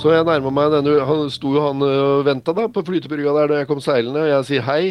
[0.00, 3.50] Så jeg nærma meg denne Han sto jo han og venta da på flytebrygga der
[3.50, 4.22] da jeg kom seilende.
[4.24, 4.84] Og jeg sier hei,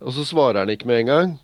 [0.00, 1.34] og så svarer han ikke med en gang.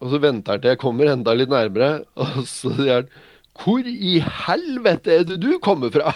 [0.00, 1.90] Og så venter han til jeg kommer enda litt nærmere,
[2.24, 3.12] og så sier han
[3.60, 6.14] Hvor i helvete er det du kommer fra?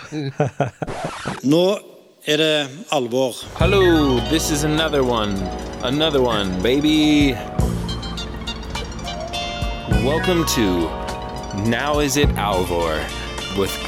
[1.52, 1.62] Nå
[2.24, 2.54] er det
[2.90, 3.36] alvor.
[3.60, 5.36] Hallo, this is another one.
[5.84, 7.36] Another one, baby.
[10.08, 10.88] Welcome to
[11.68, 12.96] Now Is It Alvor
[13.60, 13.87] with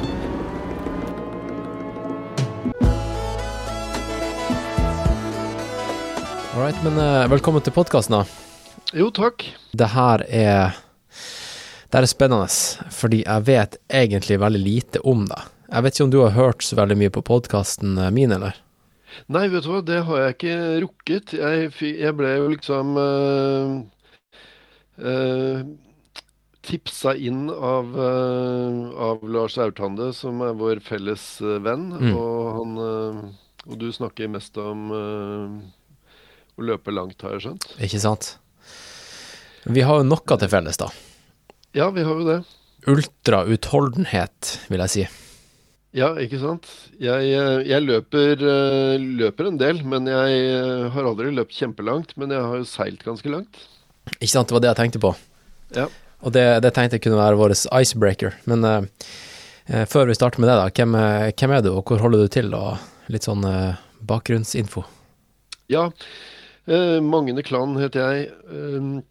[6.61, 8.25] All right, men eh, velkommen til podkasten, da.
[8.93, 9.47] Jo, takk.
[9.73, 10.75] Det her er
[11.89, 12.45] Det her er spennende,
[12.93, 15.41] fordi jeg vet egentlig veldig lite om deg.
[15.71, 18.53] Jeg vet ikke om du har hørt så veldig mye på podkasten min, eller?
[19.25, 21.33] Nei, vet du hva, det har jeg ikke rukket.
[21.41, 23.81] Jeg, jeg ble jo liksom uh,
[26.61, 31.89] tipsa inn av, eh, av Lars Aurtande, som er vår felles eh, venn.
[31.89, 32.13] Mm.
[32.13, 33.29] Og han eh,
[33.65, 35.61] Og du snakker mest om eh,
[36.61, 37.67] å løpe langt, har jeg skjønt.
[37.83, 38.35] Ikke sant?
[39.65, 40.89] Vi har jo noe til felles, da.
[41.77, 42.39] Ja, vi har jo det.
[42.89, 45.03] Ultrautholdenhet, vil jeg si.
[45.95, 46.69] Ja, ikke sant.
[47.03, 52.15] Jeg, eh, jeg løper, eh, løper en del, men jeg eh, har aldri løpt kjempelangt.
[52.15, 53.59] Men jeg har jo seilt ganske langt.
[54.17, 55.11] Ikke sant, det var det jeg tenkte på.
[55.75, 55.89] Ja.
[56.21, 58.39] Og det, det tenkte jeg kunne være vår icebreaker.
[58.49, 60.71] Men eh, før vi starter med det, da.
[60.71, 60.97] Hvem,
[61.35, 62.55] hvem er du, og hvor holder du til?
[62.55, 62.79] Og
[63.11, 64.85] litt sånn uh, bakgrunnsinfo.
[65.71, 65.89] Ja,
[66.67, 68.27] Magne Klan heter jeg.
[68.49, 69.01] Eh,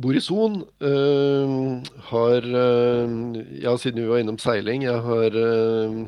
[0.00, 0.62] bor i Son.
[0.80, 3.14] Eh, har eh,
[3.62, 6.00] Ja, siden vi var innom seiling, jeg har eh,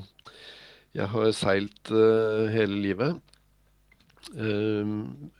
[0.94, 3.20] Jeg har seilt eh, hele livet.
[4.36, 5.30] Eh,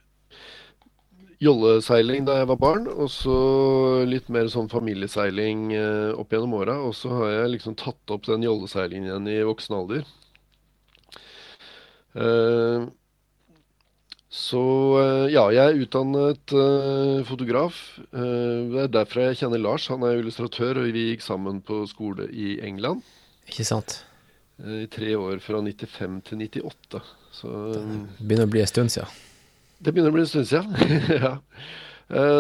[1.43, 3.35] jolleseiling da jeg var barn, og så
[4.07, 6.77] litt mer sånn familieseiling eh, opp gjennom åra.
[6.87, 10.05] Og så har jeg liksom tatt opp den jolleseilingen igjen i voksen alder.
[14.33, 14.61] Så
[14.97, 17.77] eh, ja, jeg er utdannet eh, fotograf.
[18.17, 19.91] Eh, det er derfor jeg kjenner Lars.
[19.93, 23.05] Han er illustratør, og vi gikk sammen på skole i England
[23.51, 23.99] Ikke sant?
[24.63, 27.01] i tre år, fra 95 til 98.
[27.35, 27.83] Så det
[28.23, 29.21] Begynner å bli en stund siden.
[29.83, 30.97] det begynner å bli en stund siden.
[31.25, 31.33] ja.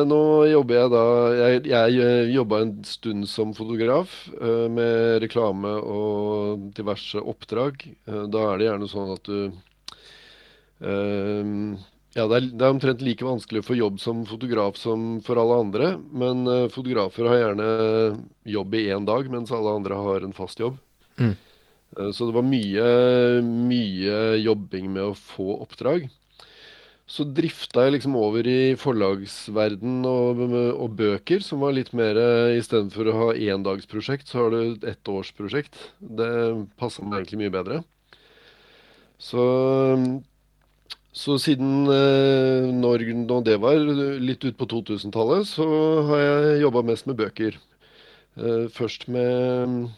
[0.04, 0.20] Nå
[0.50, 4.12] jobber jeg da Jeg, jeg jobba en stund som fotograf
[4.69, 7.84] med reklame og diverse oppdrag.
[8.06, 9.53] Da er det gjerne sånn at du
[12.12, 15.38] Ja, det er, det er omtrent like vanskelig å få jobb som fotograf som for
[15.41, 15.87] alle andre.
[16.12, 17.69] Men eh, fotografer har gjerne
[18.53, 20.76] jobb i én dag, mens alle andre har en fast jobb.
[21.16, 21.32] Mm.
[21.97, 22.88] Eh, Så det var mye,
[23.47, 26.10] mye jobbing med å få oppdrag.
[27.09, 32.16] Så drifta jeg liksom over i forlagsverden og, og bøker, som var litt mer
[32.56, 35.81] Istedenfor å ha endagsprosjekt, så har du et ettårsprosjekt.
[35.98, 36.28] Det
[36.81, 37.81] passa meg egentlig mye bedre.
[39.21, 39.42] Så,
[41.12, 43.76] så siden eh, når, når det var
[44.22, 45.66] litt ut på 2000-tallet, så
[46.08, 47.58] har jeg jobba mest med bøker.
[48.40, 49.90] Eh, først med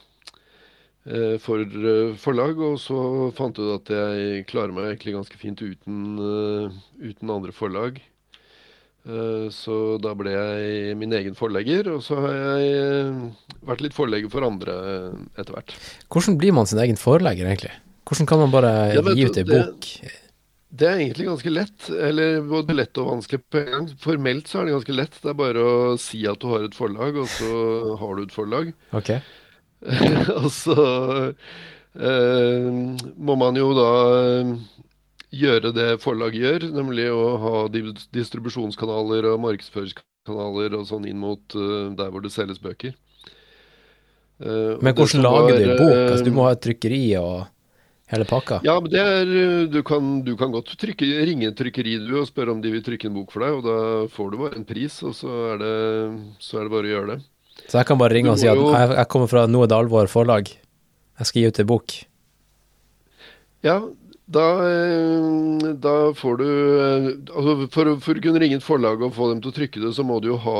[1.07, 2.99] eh, for eh, forlag, og så
[3.37, 6.83] fant jeg ut at jeg klarer meg egentlig ganske fint uten, eh,
[7.13, 8.03] uten andre forlag.
[9.07, 13.23] Eh, Så da ble jeg min egen forlegger, og så har jeg eh,
[13.69, 15.75] vært litt forlegger for andre eh, etter hvert.
[16.11, 17.75] Hvordan blir man sin egen forlegger, egentlig?
[18.09, 19.91] Hvordan kan man bare Ja, gi ut ei bok?
[20.75, 23.85] Det er egentlig ganske lett, eller både lett og vanskelig på en gang.
[24.03, 25.19] Formelt så er det ganske lett.
[25.23, 27.51] Det er bare å si at du har et forlag, og så
[28.01, 28.73] har du et forlag.
[28.97, 29.13] Ok.
[30.41, 30.75] Og så
[32.01, 32.69] eh,
[33.29, 34.53] må man jo da eh,
[35.35, 41.91] gjøre det forlaget gjør, nemlig å ha distribusjonskanaler og markedsføringskanaler og sånn inn mot uh,
[41.99, 42.95] der hvor det selges bøker.
[44.41, 45.97] Uh, Men hvordan lager du en bok?
[45.99, 47.35] Altså, du må ha et trykkeri og
[48.13, 48.61] hele pakka?
[48.67, 52.19] Ja, men det er eh, Du kan, du kan godt trykke, ringe et trykkeri du
[52.21, 53.77] og spørre om de vil trykke en bok for deg, og da
[54.15, 55.75] får du bare en pris, og så er det,
[56.45, 57.21] så er det bare å gjøre det.
[57.71, 59.67] Så jeg kan bare ringe Du og si at jo- jeg, jeg kommer fra Noe
[59.71, 60.51] Dalvor forlag.
[61.19, 61.93] Jeg skal gi ut ei bok.
[63.65, 63.79] Ja,
[64.27, 69.13] da, eh, da får du eh, altså for, for å kunne ringe et forlag og
[69.17, 70.55] få dem til å trykke det, så må du jo ha,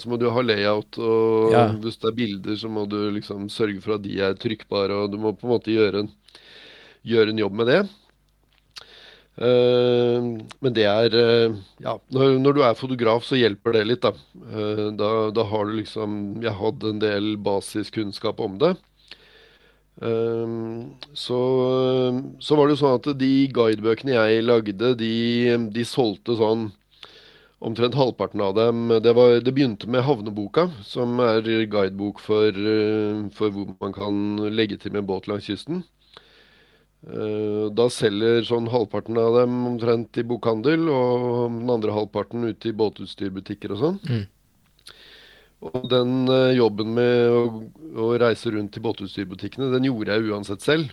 [0.00, 0.98] så må du ha layout.
[0.98, 1.66] Og Ja.
[1.82, 5.12] hvis det er bilder, så må du liksom sørge for at de er trykkbare, og
[5.12, 6.10] du må på en måte gjøre en,
[7.06, 7.80] gjøre en jobb med det.
[9.36, 10.26] Eh,
[10.64, 14.14] men det er eh, Ja, når, du er fotograf, så hjelper det litt, da.
[14.48, 15.10] Eh, da.
[15.34, 18.76] Da har du liksom Jeg hadde en del basiskunnskap om det.
[19.96, 21.36] Så,
[22.44, 25.14] så var det jo sånn at de guidebøkene jeg lagde, de,
[25.72, 26.66] de solgte sånn
[27.64, 32.60] Omtrent halvparten av dem Det, var, det begynte med Havneboka, som er guidebok for,
[33.38, 34.20] for hvor man kan
[34.52, 35.80] legge til med båt langs kysten.
[37.06, 42.72] Eh, Da selger sånn halvparten av dem omtrent i bokhandel, og den andre halvparten ute
[42.72, 44.00] i båtutstyrbutikker og sånn.
[44.10, 44.24] Mm.
[45.70, 47.42] Og den eh, jobben med å,
[48.02, 50.90] å reise rundt til båtutstyrbutikkene, den gjorde jeg uansett selv.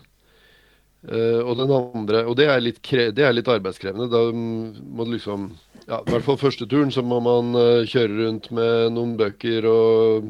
[1.10, 4.08] Eh, og den andre, og det er litt, det er litt arbeidskrevende.
[4.14, 5.52] Da må du liksom
[5.84, 7.50] ja, I hvert fall første turen så må man
[7.90, 10.30] kjøre rundt med noen bøker og,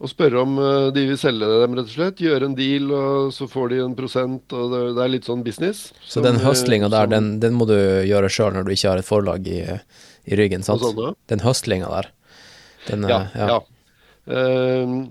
[0.00, 2.22] og spørre om eh, de vil selge dem, rett og slett.
[2.24, 4.54] Gjøre en deal, og så får de en prosent.
[4.56, 5.90] og Det, er litt sånn business.
[6.08, 9.02] Så den eh, høstlinga der, den, den må du gjøre sjøl når du ikke har
[9.02, 9.60] et forlag i,
[10.24, 10.80] i ryggen, sant?
[10.80, 11.18] Sånn?
[11.28, 12.10] Den høstlinga der.
[12.88, 13.52] Den, Ja, ja.
[13.56, 13.60] ja.
[14.30, 15.10] Um,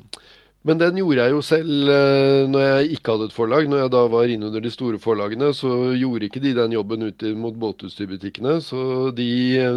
[0.67, 3.69] men den gjorde jeg jo selv eh, når jeg ikke hadde et forlag.
[3.69, 7.31] Når jeg da var innunder de store forlagene, så gjorde ikke de den jobben ute
[7.37, 8.57] mot båtutstyrbutikkene.
[8.65, 8.81] Så
[9.15, 9.29] de,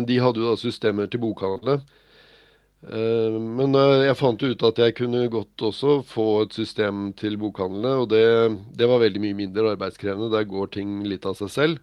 [0.08, 1.84] de hadde jo da systemer til bokhandlene.
[2.82, 7.38] Eh, Men eh, jeg fant ut at jeg kunne godt også få et system til
[7.38, 8.24] bokhandlene, og det,
[8.78, 10.32] det var veldig mye mindre arbeidskrevende.
[10.34, 11.80] Der går ting litt av seg selv.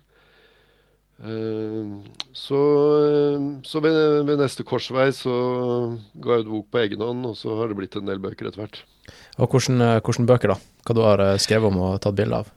[1.24, 1.96] Eh,
[2.36, 2.60] Så,
[3.64, 3.98] så ved,
[4.28, 5.34] ved neste korsvei så
[6.20, 8.52] ga jeg ut bok på egen hånd, og så har det blitt en del bøker
[8.52, 8.84] etter hvert.
[9.40, 10.60] Og eh, bøker, da?
[10.84, 12.56] Hva du har skrevet om og tatt bilde av?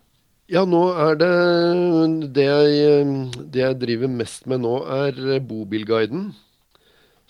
[0.51, 1.35] Ja, nå er det
[2.37, 3.13] det jeg,
[3.55, 6.33] det jeg driver mest med nå, er Bobilguiden.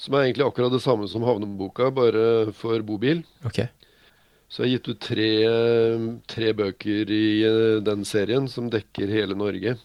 [0.02, 3.22] Som er egentlig akkurat det samme som Havneboka, bare for bobil.
[3.46, 3.60] Ok.
[4.50, 9.12] Så jeg har gitt ut tre, eh, tre bøker i eh, den serien som dekker
[9.14, 9.76] hele Norge.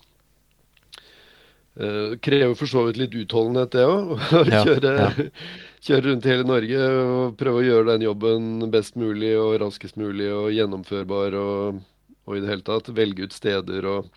[1.77, 4.15] Det krever for så vidt litt utholdenhet, det òg.
[4.39, 5.09] Å Ja, kjøre, ja.
[5.87, 9.99] kjøre rundt i hele Norge og prøve å gjøre den jobben best mulig og raskest
[10.01, 11.83] mulig og gjennomførbar og,
[12.25, 14.09] og i det hele tatt velge ut steder og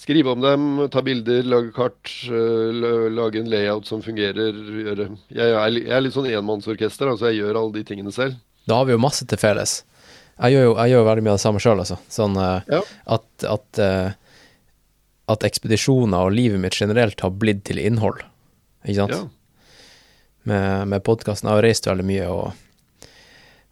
[0.00, 2.80] skrive om dem, ta bilder, lage kart, eh,
[3.16, 4.52] lage en layout som fungerer.
[4.52, 5.08] Gjøre.
[5.32, 8.36] Jeg, er, jeg er litt sånn enmannsorkester, altså jeg gjør alle de tingene selv.
[8.66, 9.78] Da har vi jo masse til felles.
[10.36, 11.96] Jeg gjør jo, jeg gjør veldig mye av det samme sjøl, altså.
[12.12, 12.82] Sånn eh, Ja.
[13.16, 14.10] at, at, eh,
[15.32, 18.20] at ekspedisjoner og livet mitt generelt har blitt til innhold,
[18.84, 19.16] ikke sant?
[19.16, 19.24] Ja.
[20.46, 21.48] Med, med podkasten.
[21.48, 22.52] Jeg har reist veldig mye, og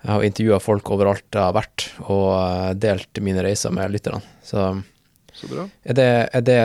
[0.05, 4.25] jeg har intervjua folk overalt jeg har vært, og delt mine reiser med lytterne.
[4.45, 4.65] Så
[5.35, 5.67] Så bra.
[5.83, 6.59] er det, er det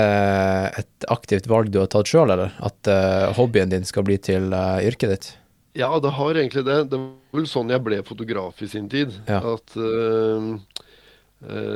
[0.83, 2.53] et aktivt valg du har tatt sjøl, eller?
[2.61, 5.29] At uh, hobbyen din skal bli til uh, yrket ditt?
[5.77, 6.77] Ja, det har egentlig det.
[6.91, 9.15] Det var vel sånn jeg ble fotograf i sin tid.
[9.29, 9.41] Ja.
[9.55, 10.53] At uh,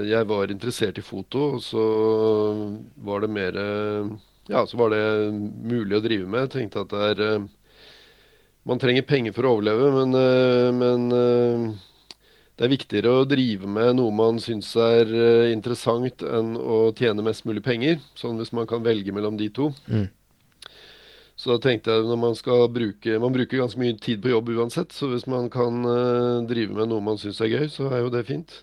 [0.05, 1.83] jeg var interessert i foto, og så
[2.99, 3.55] var det mer
[4.51, 6.49] Ja, så var det mulig å drive med.
[6.49, 7.45] Jeg tenkte at det er
[8.67, 10.17] Man trenger penger for å overleve, men,
[10.81, 11.77] men
[12.53, 17.25] det er viktigere å drive med noe man syns er eh, interessant, enn å tjene
[17.25, 17.97] mest mulig penger.
[18.19, 19.71] Sånn hvis man kan velge mellom de to.
[19.89, 20.05] Mm.
[21.33, 24.51] Så da tenkte jeg når man skal bruke Man bruker ganske mye tid på jobb
[24.53, 28.05] uansett, så hvis man kan eh, drive med noe man syns er gøy, så er
[28.05, 28.53] jo det fint.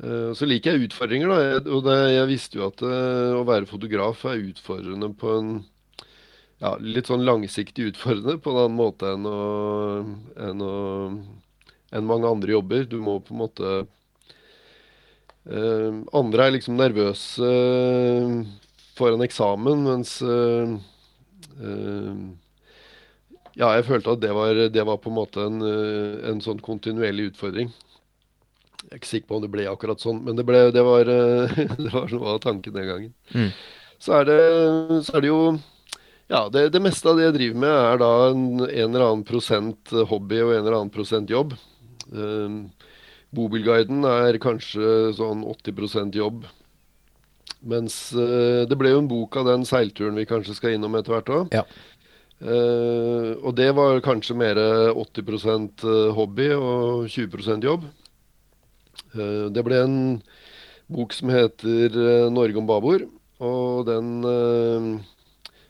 [0.00, 1.38] Eh, så liker jeg utfordringer, da.
[1.44, 5.54] Jeg, og det, jeg visste jo at å være fotograf er utfordrende på en
[6.64, 9.40] ja, litt sånn langsiktig utfordrende på en annen måte enn, å,
[10.48, 10.74] enn, å,
[11.94, 12.86] enn mange andre jobber.
[12.90, 13.72] Du må på en måte
[15.50, 18.38] uh, Andre er liksom nervøse eh,
[18.98, 20.72] foran eksamen, mens uh,
[23.54, 27.28] ja, jeg følte at det var, det var på en måte en, en sånn kontinuerlig
[27.30, 27.68] utfordring.
[28.84, 31.06] Jeg er ikke sikker på om det ble akkurat sånn, men det, ble, det, var,
[31.84, 33.12] det var noe av tanken den gangen.
[33.30, 33.52] Mm.
[34.02, 34.40] Så, er det,
[35.06, 35.38] så er det jo
[36.32, 39.24] Ja, det, det meste av det jeg driver med, er da en, en eller annen
[39.28, 41.54] prosent hobby og en eller annen prosent jobb.
[42.12, 42.58] Eh,
[43.34, 46.44] Bobilguiden er kanskje sånn 80% jobb.
[47.64, 51.16] Mens eh, det ble jo en bok av den seilturen vi kanskje skal innom etter
[51.16, 51.56] hvert òg.
[51.56, 51.64] Ja.
[52.44, 54.60] Eh, og det var kanskje mer
[54.92, 57.88] 80% hobby og 20 jobb.
[59.14, 59.98] Eh, det ble en
[60.92, 63.08] bok som heter eh, 'Norge om babord',
[63.40, 64.88] og den eh,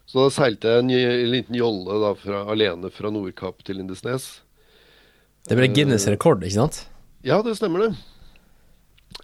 [0.07, 4.44] Så da seilte jeg en, en liten jolle da fra, alene fra Nordkapp til Lindesnes.
[5.45, 6.83] Det ble Guinness rekord, ikke sant?
[7.25, 7.91] Ja, det stemmer det.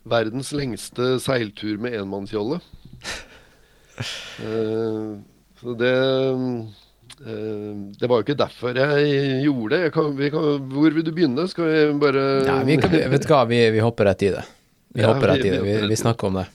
[0.09, 2.61] Verdens lengste seiltur med enmannsjolle.
[4.41, 5.09] Eh,
[5.61, 9.81] så det eh, Det var jo ikke derfor jeg gjorde det.
[9.89, 11.45] Jeg kan, vi kan, hvor vil du begynne?
[11.51, 14.47] Skal vi bare Ja, vi kan, vet du hva, vi, vi hopper rett i det.
[14.97, 15.61] Vi Ja, hopper rett i det.
[15.67, 16.47] Vi, vi snakker om det.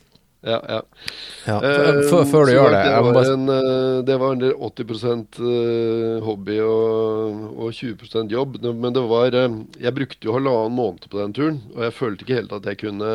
[0.45, 0.81] Ja, ja.
[1.47, 5.41] Ja, Eh, før, før du gjør det, Det var, en, eh, det var en 80
[5.41, 8.59] eh, hobby og, og 20% jobb.
[8.63, 12.39] Men det var Jeg brukte jo halvannen måned på den turen, og jeg følte ikke
[12.41, 13.11] helt at jeg kunne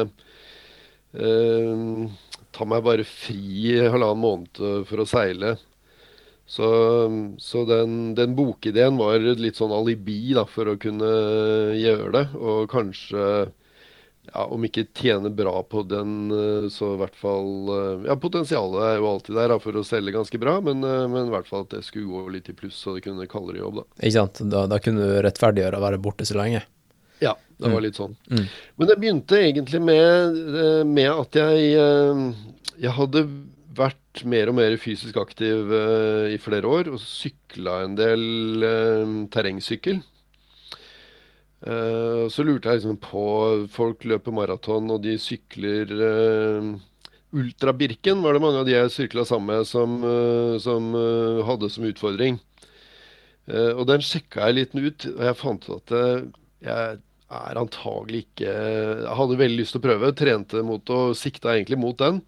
[1.14, 2.06] eh,
[2.50, 5.56] ta meg bare fri halvannen måned for å seile.
[6.50, 6.66] Så,
[7.38, 11.10] så den, den bokideen var litt sånn alibi da, for å kunne
[11.78, 12.24] gjøre det.
[12.42, 13.26] Og kanskje,
[14.32, 18.86] ja, om ikke tjene bra på den, eh, så i hvert fall eh, Ja, potensialet
[18.86, 21.66] er jo alltid der for å selge ganske bra, men, eh, men i hvert fall
[21.66, 23.86] at det skulle gå litt i pluss, så det kunne kaldere jobb, da.
[24.00, 26.62] Ikke sant, da, da kunne du rettferdiggjøre å være borte så lenge.
[27.20, 28.14] Ja, det var litt sånn.
[28.32, 28.44] Mm.
[28.80, 30.38] Men det begynte egentlig med,
[30.88, 31.74] med at jeg,
[32.80, 33.26] jeg hadde
[33.76, 35.68] vært mer og mer fysisk aktiv
[36.32, 40.00] i flere år, og sykla en del terrengsykkel.
[41.60, 43.22] Eh, så lurte jeg liksom på
[43.68, 46.70] Folk løper maraton, og de sykler eh,
[47.36, 50.88] Ultrabirken var det mange av de jeg sykla sammen med, som, eh, som
[51.46, 52.40] hadde som utfordring.
[53.50, 55.92] Og den sjekka jeg litt ut, og jeg fant ut at
[56.62, 56.98] jeg
[57.40, 61.78] er antagelig ikke Jeg hadde veldig lyst til å prøve, trente mot og sikta egentlig
[61.82, 62.20] mot den.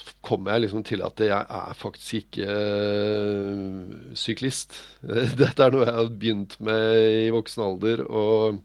[0.00, 4.78] Så kommer jeg liksom til at jeg er faktisk ikke eh, syklist.
[5.40, 8.62] Dette er noe jeg har begynt med i voksen alder, og,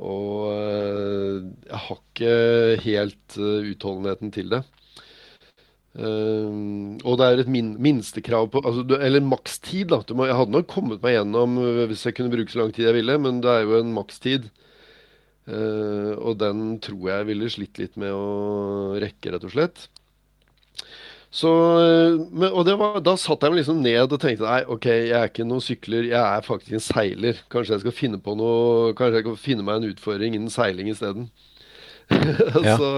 [0.00, 1.36] og eh,
[1.68, 2.34] jeg har ikke
[2.86, 4.64] helt eh, utholdenheten til det.
[6.00, 9.98] Og det er et min minstekrav på altså, Eller makstid, da.
[10.14, 11.56] Må, jeg hadde nok kommet meg gjennom
[11.90, 14.46] hvis jeg kunne bruke så lang tid jeg ville, men det er jo en makstid.
[15.50, 19.88] Uh, og den tror jeg ville slitt litt med å rekke, rett og slett.
[21.30, 24.64] Så, øh, men, og det var, Da satte jeg meg liksom ned og tenkte nei,
[24.66, 27.44] OK, jeg er ikke noen sykler, jeg er faktisk en seiler.
[27.52, 30.90] Kanskje jeg skal finne på noe Kanskje jeg kan finne meg en utfordring innen seiling
[30.90, 31.30] isteden.
[32.66, 32.74] Ja.
[32.74, 32.90] så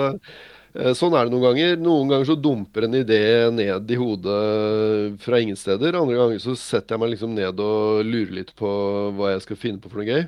[0.73, 1.75] Eh, Sånn er det noen ganger.
[1.81, 3.21] Noen ganger så dumper en idé
[3.53, 5.99] ned i hodet fra ingen steder.
[5.99, 8.71] Andre ganger så setter jeg meg liksom ned og lurer litt på
[9.19, 10.25] hva jeg skal finne på for noe gøy.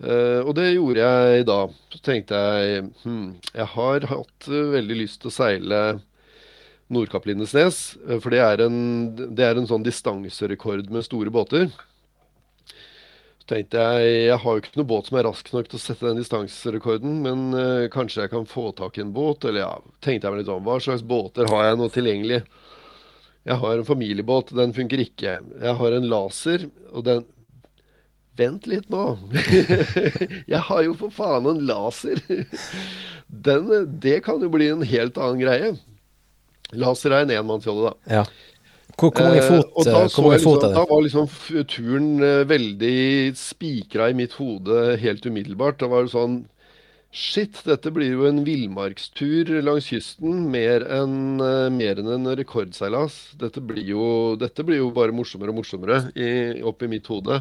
[0.00, 1.58] Uh, og det gjorde jeg da.
[1.92, 5.80] Så tenkte jeg hm, jeg har hatt eh, veldig lyst til å seile
[6.90, 7.96] Nordkapp-Lindesnes.
[8.08, 8.80] eh, for det er, en,
[9.16, 11.70] det er en sånn distanserekord med store båter.
[13.40, 15.82] Så tenkte jeg jeg har jo ikke noe båt som er rask nok til å
[15.82, 19.46] sette den distanserekorden, men uh, kanskje jeg kan få tak i en båt?
[19.48, 19.72] Eller ja,
[20.04, 20.66] tenkte jeg meg litt om.
[20.66, 22.42] Hva slags båter har jeg nå tilgjengelig?
[23.48, 25.38] Jeg har en familiebåt, den funker ikke.
[25.40, 27.28] Jeg har en laser, og den
[28.38, 29.18] Vent litt nå.
[30.52, 32.22] jeg har jo for faen en laser.
[33.48, 35.72] den, det kan jo bli en helt annen greie.
[36.72, 38.20] Laser er en enmannsjolle, da.
[38.20, 38.24] Ja.
[39.00, 41.04] Hvor, hvor mange Eh, fot, og da eh, hvor mange fot liksom, er da var
[41.06, 41.28] liksom
[41.72, 42.96] turen eh, veldig
[43.38, 45.80] spikra i mitt hode helt umiddelbart.
[45.80, 46.42] Da var det sånn
[47.10, 53.16] Shit, dette blir jo en villmarkstur langs kysten mer enn eh, mer enn en rekordseilas.
[53.40, 54.04] Dette blir jo,
[54.38, 57.40] dette blir jo bare morsommere og morsommere i, oppi mitt hode.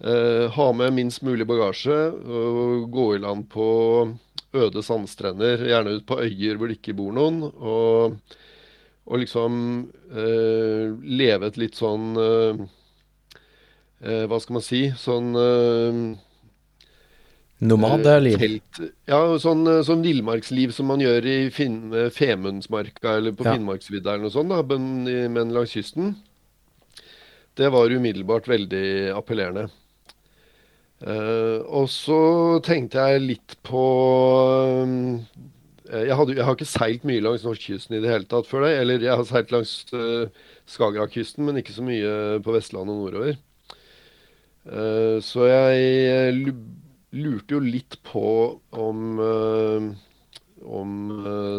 [0.00, 3.66] Eh, ha med minst mulig bagasje og gå i land på
[4.54, 7.42] øde sandstrender, gjerne ut på øyer hvor det ikke bor noen.
[7.54, 8.18] og
[9.04, 9.56] og liksom
[10.16, 12.62] eh, leve et litt sånn eh,
[14.00, 14.80] eh, Hva skal man si?
[14.96, 15.98] Sånn eh,
[17.68, 18.40] Nomadeliv?
[19.08, 23.54] Ja, sånn, eh, sånn villmarksliv som man gjør i Finn, eh, Femundsmarka eller på Ja.
[23.58, 25.04] Finnmarksvidda eller noe sånt, da, men,
[25.36, 26.14] men langs kysten.
[27.54, 29.68] Det var umiddelbart veldig appellerende.
[31.04, 32.18] Eh, og så
[32.64, 33.80] tenkte jeg litt på
[34.80, 38.64] eh, jeg, hadde, jeg har ikke seilt mye langs norskekysten i det hele tatt før
[38.64, 38.72] det.
[38.80, 40.24] Eller jeg har seilt langs uh,
[40.70, 43.36] Skagerrakkysten, men ikke så mye på Vestlandet og nordover.
[44.64, 46.54] Uh, så jeg
[47.14, 48.26] lurte jo litt på
[48.72, 49.92] om uh,
[50.64, 50.92] om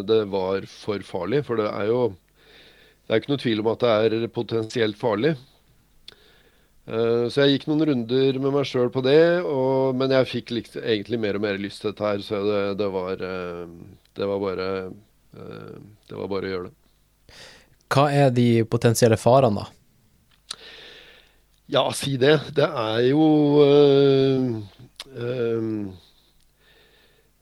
[0.02, 1.44] det var for farlig.
[1.46, 2.00] For det er jo
[3.06, 5.36] Det er ikke noe tvil om at det er potensielt farlig.
[6.86, 10.52] Eh, Så jeg gikk noen runder med meg sjøl på det, og, men jeg fikk
[10.54, 13.64] likt, egentlig mer og mer lyst til dette her, så det, det var eh,
[14.16, 15.78] Det var bare eh,
[16.08, 16.76] Det var bare å gjøre det.
[17.94, 19.72] Hva er de potensielle farene, da?
[21.66, 22.36] Ja, si det.
[22.54, 23.22] Det er jo
[23.64, 24.50] øh,
[25.18, 25.70] øh,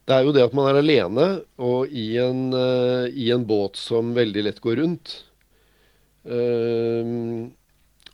[0.05, 3.77] Det er jo det at man er alene og i en, øh, i en båt
[3.77, 5.15] som veldig lett går rundt.
[6.25, 7.51] Og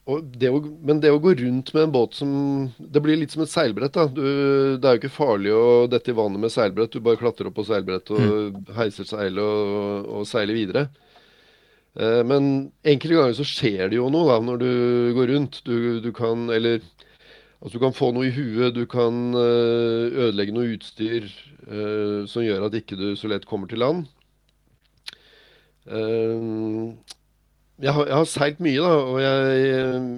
[0.06, 2.32] det å, men det å gå rundt med en båt som
[2.80, 3.94] Det blir litt som et seilbrett.
[3.94, 4.08] da.
[4.10, 4.24] Du,
[4.82, 6.92] det er jo ikke farlig å dette i vannet med seilbrett.
[6.92, 10.88] Du bare klatrer opp på seilbrett og heiser seilet og, og seiler videre.
[12.00, 14.72] Eh, Men enkelte ganger så skjer det jo noe da, når du
[15.20, 15.62] går rundt.
[15.70, 16.82] Du, du kan Eller
[17.62, 22.42] altså du kan få noe i huet, du kan eh, ødelegge noe utstyr eh, som
[22.42, 24.08] gjør at ikke du så lett kommer til land.
[25.86, 26.50] Eh,
[27.82, 29.62] jeg har, jeg har seilt mye, da, og jeg,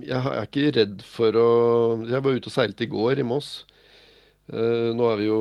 [0.10, 1.50] jeg er ikke redd for å
[2.10, 3.54] Jeg var ute og seilte i går i Moss.
[4.52, 5.40] Uh, nå er vi jo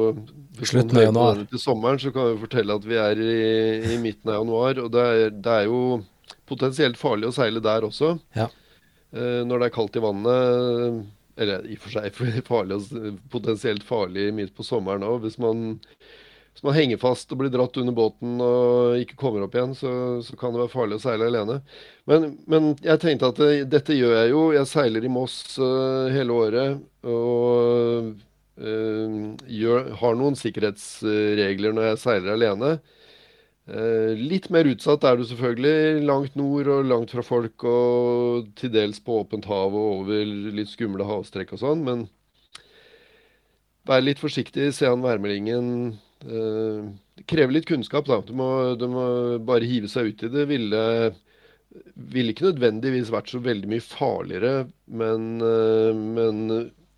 [0.62, 1.42] Slutten av januar.
[1.50, 3.36] Til sommeren så kan vi fortelle at vi er i,
[3.94, 5.82] i midten av januar, og det er, det er jo
[6.48, 8.14] potensielt farlig å seile der også.
[8.38, 8.46] Ja.
[9.10, 11.02] Uh, når det er kaldt i vannet.
[11.42, 12.18] Eller i og for seg
[12.52, 12.78] farlig,
[13.32, 15.24] potensielt farlig midt på sommeren òg.
[15.26, 15.80] Hvis man
[16.52, 19.92] hvis man henger fast og blir dratt under båten og ikke kommer opp igjen, så,
[20.20, 21.62] så kan det være farlig å seile alene.
[22.10, 24.42] Men, men jeg tenkte at det, dette gjør jeg jo.
[24.52, 26.82] Jeg seiler i Moss uh, hele året.
[27.08, 28.12] Og
[28.60, 29.16] uh,
[29.48, 32.74] gjør, har noen sikkerhetsregler når jeg seiler alene.
[33.62, 38.74] Uh, litt mer utsatt er du selvfølgelig langt nord og langt fra folk og til
[38.74, 42.08] dels på åpent hav og over litt skumle havstrekk og sånn, men
[43.88, 45.94] vær litt forsiktig, se an værmeldingen.
[46.24, 48.20] Eh, det krever litt kunnskap, da.
[48.26, 48.48] Du må,
[48.78, 49.04] du må
[49.46, 50.44] bare hive seg ut i det.
[50.50, 50.82] Ville,
[51.94, 54.54] ville ikke nødvendigvis vært så veldig mye farligere,
[54.92, 56.44] men, eh, men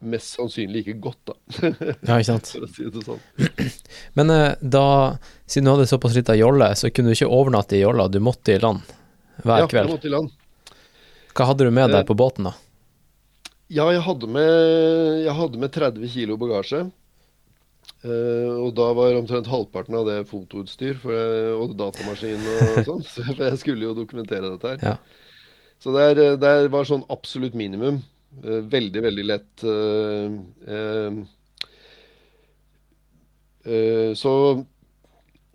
[0.04, 1.36] mest sannsynlig ikke godt, da.
[2.08, 2.50] Ja, ikke sant.
[2.52, 3.22] For å si det sånn.
[4.18, 4.86] Men eh, da,
[5.48, 8.52] siden du hadde såpass lita jolle, så kunne du ikke overnatte i jolla, du måtte
[8.52, 8.84] i land
[9.42, 10.34] hver Ja, jeg måtte i land.
[11.34, 12.52] Hva hadde du med Eh, deg på båten, da?
[13.72, 16.84] Ja, jeg hadde med, jeg hadde med 30 kilo bagasje.
[18.04, 23.04] Eh, og da var omtrent halvparten av det fotoutstyr for jeg, og datamaskin og sånn.
[23.06, 24.84] For jeg skulle jo dokumentere dette her.
[24.92, 24.96] Ja.
[25.80, 28.02] Så det, er, det er- var sånn absolutt minimum.
[28.44, 29.62] Uh, veldig, veldig lett.
[29.62, 31.18] Uh, eh,
[33.64, 34.32] eh, så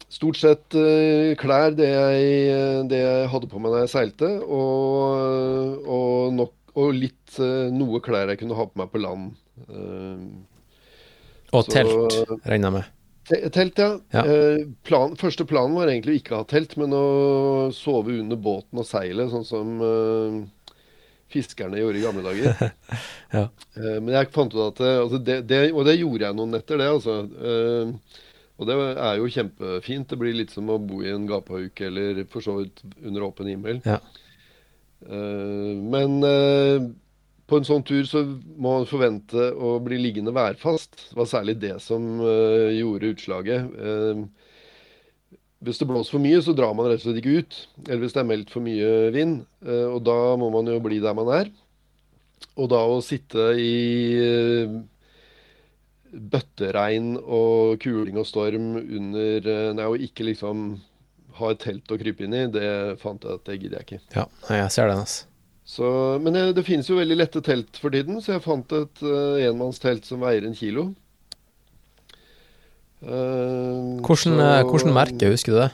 [0.09, 5.83] stort sett eh, klær, det jeg, det jeg hadde på meg da jeg seilte, og,
[5.85, 9.35] og, nok, og litt eh, noe klær jeg kunne ha på meg på land.
[9.67, 10.23] Eh,
[11.51, 12.95] Og så- telt, regner jeg med.
[13.29, 13.89] Telt, ja.
[14.09, 14.23] Ja.
[14.25, 18.81] Eh, plan, første planen var egentlig å ikke ha telt, men å sove under båten
[18.81, 20.39] og seilet, sånn som uh,
[21.29, 22.71] fiskerne gjorde i gamle dager.
[23.35, 23.43] Ja.
[23.77, 26.55] uh, men jeg fant ut at det, altså det, det, Og det gjorde jeg noen
[26.57, 27.19] netter, det, altså.
[27.37, 28.23] Uh,
[28.59, 30.09] og det er jo kjempefint.
[30.09, 33.47] Det blir litt som å bo i en gapauk eller for så vidt under åpen
[33.47, 33.77] himmel.
[33.85, 34.01] Ja.
[35.07, 36.17] Men
[37.49, 41.09] på en sånn tur så må man forvente å bli liggende værfast.
[41.09, 43.71] Det var særlig det som uh, gjorde utslaget.
[43.73, 47.57] Uh, hvis det blåser for mye, så drar man rett og slett ikke ut.
[47.87, 49.41] Eller hvis det er meldt for mye vind.
[49.65, 51.51] Uh, og da må man jo bli der man er.
[52.59, 53.73] Og da å sitte i
[56.09, 60.71] bøtteregn og kuling og storm under Nei, og ikke liksom
[61.39, 62.69] ha et telt å krype inn i, det
[63.01, 64.01] fant jeg at det gidder jeg ikke.
[64.15, 65.28] Ja, jeg ser den, altså.
[65.69, 65.85] Så,
[66.23, 69.37] men det, det finnes jo veldig lette telt for tiden, så jeg fant et uh,
[69.45, 70.87] enmannstelt som veier en kilo.
[73.05, 75.69] Uh, Hvordan, så- eh, hvordan merke, husker du det?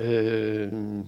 [0.00, 1.02] Uh,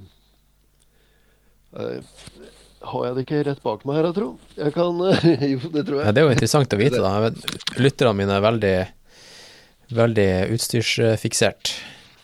[2.82, 4.32] har jeg det ikke rett bak meg her, jeg tror?
[4.58, 4.98] Jeg kan
[5.52, 7.12] Jo, det tror Ja, det er jo interessant å vite, da.
[7.28, 8.74] Jeg Lytterne mine er veldig,
[10.00, 11.76] veldig utstyrsfiksert.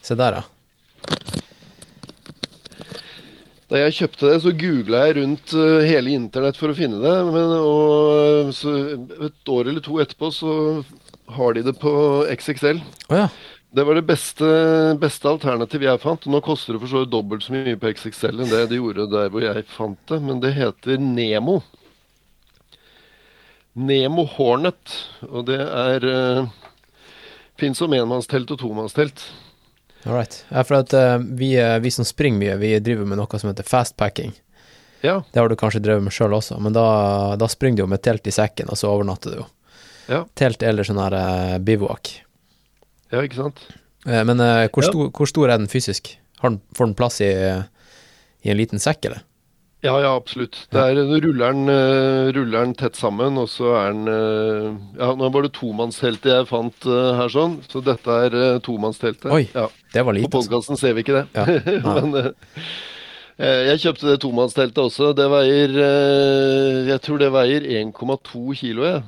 [0.04, 0.46] Se der, ja.
[3.68, 7.16] Da jeg kjøpte det, så googla jeg rundt eh, hele internett for å finne det.
[7.28, 8.74] Men, og så
[9.28, 10.52] et år eller to etterpå så
[11.36, 11.92] har de det på
[12.32, 12.80] XXL.
[13.10, 13.28] Oh, ja.
[13.68, 14.46] Det var det beste,
[15.00, 16.24] beste alternativet jeg fant.
[16.32, 19.10] Nå koster det for så vidt dobbelt så mye på XXL enn det de gjorde
[19.12, 21.58] der hvor jeg fant det, men det heter Nemo.
[23.76, 24.96] Nemo Hornet,
[25.28, 26.48] og det er uh,
[27.60, 29.20] Fins som enmannstelt og tomannstelt.
[30.06, 30.44] All right.
[30.48, 33.50] Ja, for at uh, vi, eh, vi som springer mye, vi driver med noe som
[33.50, 34.32] heter fastpacking.
[35.02, 36.84] Ja, Det har du kanskje drevet med sjøl også, men da,
[37.38, 39.46] da springer du jo med telt i sekken, og så overnatter du jo.
[40.08, 40.22] Ja.
[40.38, 42.14] Telt eller sånn her uh, bivouac.
[43.12, 43.60] ja ikke sant?
[44.06, 44.90] Uh, men hvor, Ja.
[44.90, 46.16] stor, hvor stor er den fysisk?
[46.40, 47.30] Har den, får den plass i,
[48.42, 49.22] i en liten sekk, eller?
[49.84, 50.64] Ja, ja, absolutt.
[50.74, 54.72] Det er, nå ruller den, uh, ruller den tett sammen, og så er den uh,
[54.98, 59.30] Ja, nå var det tomannsteltet jeg fant uh, her sånn, så dette er tomannsteltet.
[59.30, 59.68] Oi, Ja.
[59.92, 60.28] Det var lite.
[60.28, 61.26] På podkasten ser vi ikke det.
[61.32, 61.44] Ja.
[61.96, 62.26] Men eh,
[63.38, 65.14] eh, jeg kjøpte det tomannsteltet også.
[65.16, 69.00] Det veier eh, Jeg tror det veier 1,2 kilo, jeg.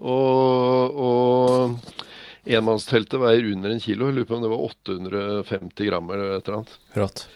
[0.00, 4.08] Og, og enmannsteltet veier under en kilo.
[4.08, 6.78] Jeg lurer på om det var 850 gram eller et eller annet.
[6.96, 7.26] Rått.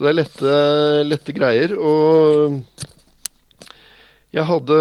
[0.00, 0.52] Så det er lette,
[1.04, 1.74] lette greier.
[1.76, 2.54] Og
[4.32, 4.78] jeg hadde,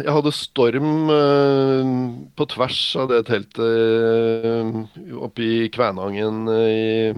[0.00, 1.90] jeg hadde storm eh,
[2.32, 7.12] på tvers av det teltet eh, oppe i Kvænangen i,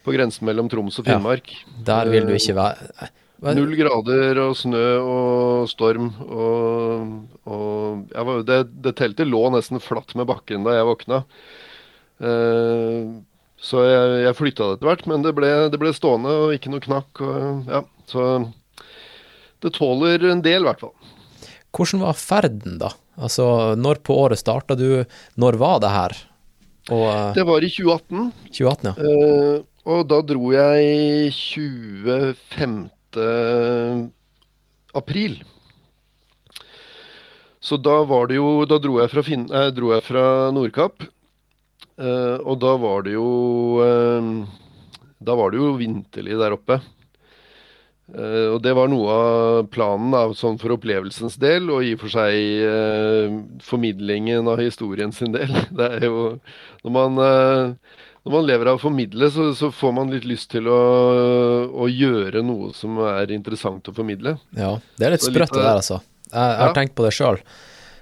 [0.00, 1.18] på grensen mellom Troms og Ja.
[1.18, 1.52] Finnmark.
[1.84, 3.12] Der vil du ikke være
[3.60, 6.14] Null grader og snø og storm.
[6.24, 7.12] Og,
[7.44, 11.26] og jeg var, det, det teltet lå nesten flatt med bakken da jeg våkna.
[13.60, 16.72] Så jeg, jeg flytta det etter hvert, men det ble, det ble stående og ikke
[16.72, 17.20] noe knakk.
[17.20, 18.26] Og, ja, så
[19.60, 20.96] det tåler en del, i hvert fall.
[21.76, 22.94] Hvordan var ferden, da?
[23.20, 25.04] Altså, når på året starta du?
[25.40, 26.16] Når var det her?
[26.90, 28.94] Og eh, Det var i 2018, 2018, ja.
[28.96, 29.56] Uh,
[29.90, 32.90] og da dro jeg 25.
[34.96, 35.38] april.
[37.60, 41.04] Så da var det jo Da dro jeg fra, fin, eh, dro jeg fra Nordkapp.
[42.00, 43.28] Eh, og da var det jo
[43.84, 44.32] eh,
[45.20, 46.80] Da var det jo vinterlig der oppe.
[48.10, 52.04] Eh, og det var noe av planen da, sånn for opplevelsens del, og i og
[52.06, 55.52] for seg formidlingen av historien sin del.
[55.76, 56.38] Det er jo
[56.82, 60.70] Når man, når man lever av å formidle, så, så får man litt lyst til
[60.72, 60.80] å,
[61.68, 64.38] å gjøre noe som er interessant å formidle.
[64.56, 64.78] ja.
[64.96, 66.00] Det er litt sprøtt, det der, altså.
[66.30, 67.40] Jeg, jeg har tenkt på det sjøl.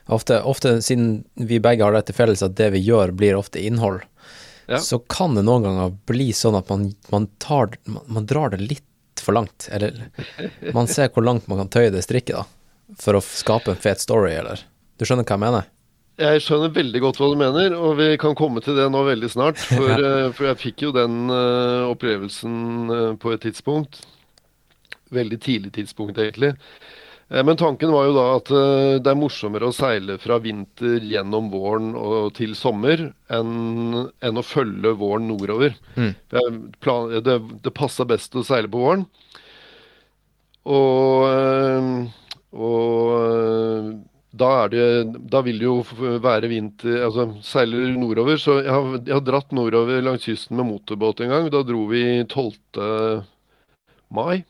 [0.09, 3.61] Ofte, ofte, siden vi begge har det til felles at det vi gjør, blir ofte
[3.61, 4.03] innhold,
[4.69, 4.79] Ja.
[4.85, 8.61] så kan det noen ganger bli sånn at man, man, tar, man, man drar det
[8.61, 8.85] litt
[9.25, 9.69] for langt.
[9.73, 10.09] Eller
[10.73, 12.95] man ser hvor langt man kan tøye det strikket, da.
[13.01, 14.63] For å skape en fet story, eller
[14.99, 15.67] Du skjønner hva jeg mener?
[16.19, 19.29] Jeg skjønner veldig godt hva du mener, og vi kan komme til det nå veldig
[19.31, 19.61] snart.
[19.61, 22.57] For, eh, for jeg fikk jo den eh, opplevelsen
[22.97, 24.01] eh, på et tidspunkt.
[25.15, 26.57] Veldig tidlig tidspunkt, egentlig.
[27.31, 31.05] Eh, Men tanken var jo da at eh, det er morsommere å seile fra vinter
[31.05, 35.77] gjennom våren og til sommer enn, enn å følge våren nordover.
[35.97, 36.13] Mm.
[36.33, 36.45] Det,
[37.27, 39.05] det, det passa best å seile på våren.
[40.69, 41.93] Og, eh,
[42.59, 43.95] og
[44.39, 44.87] da er det
[45.33, 45.77] Da vil det jo
[46.21, 48.37] være vinter Altså seiler nordover.
[48.41, 51.49] Så jeg har, jeg har dratt nordover langs kysten med motorbåt en gang.
[51.53, 53.25] Da dro vi 12.
[54.13, 54.45] mai.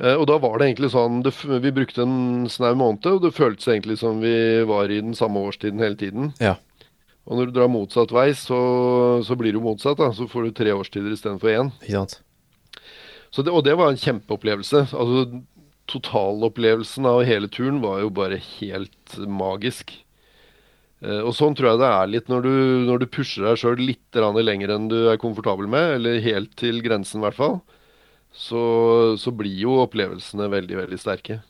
[0.00, 3.34] Eh, Og da var det egentlig sånn det, Vi brukte en snau måned, og det
[3.36, 4.34] føltes egentlig som vi
[4.68, 6.32] var i den samme årstiden hele tiden.
[6.40, 6.56] Ja.
[7.28, 8.58] Og når du drar motsatt vei, så,
[9.22, 9.98] så blir det jo motsatt.
[10.00, 11.72] da, Så får du tre årstider istedenfor én.
[11.84, 12.20] Ikke sant?
[13.30, 14.88] Så det, og det var en kjempeopplevelse.
[14.90, 15.42] Altså,
[15.90, 19.92] Totalopplevelsen av hele turen var jo bare helt magisk.
[21.02, 22.52] Eh, og sånn tror jeg det er litt når du,
[22.88, 26.82] når du pusher deg sjøl litt lenger enn du er komfortabel med, eller helt til
[26.84, 27.60] grensen i hvert fall,
[28.32, 31.40] så, så blir jo opplevelsene veldig, veldig sterke.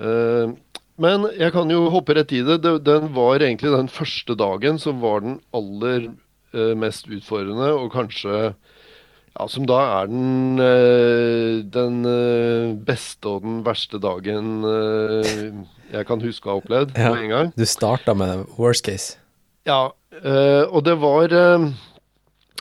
[0.00, 0.56] Uh,
[1.00, 2.58] men jeg kan jo hoppe rett i det.
[2.84, 6.10] Den var egentlig den første dagen som var den aller
[6.52, 12.02] eh, mest utfordrende, og kanskje ja, Som da er den, eh, den
[12.84, 14.60] beste og den verste dagen
[15.88, 17.14] jeg kan huske å ha opplevd Ja.
[17.14, 17.52] på en gang.
[17.56, 19.16] Du starta med worst case.
[19.64, 19.94] Ja,
[20.68, 21.32] og det var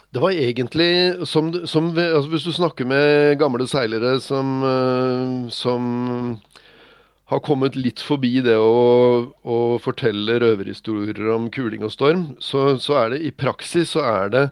[0.10, 5.84] Det var egentlig som, som altså Hvis du snakker med gamle seilere som, eh, som
[7.30, 12.98] har kommet litt forbi det å, å fortelle røverhistorier om kuling og storm, så, så
[13.04, 14.46] er det i praksis så er det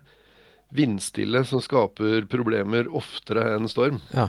[0.78, 3.98] vindstille som skaper problemer oftere enn storm.
[4.14, 4.28] Ja.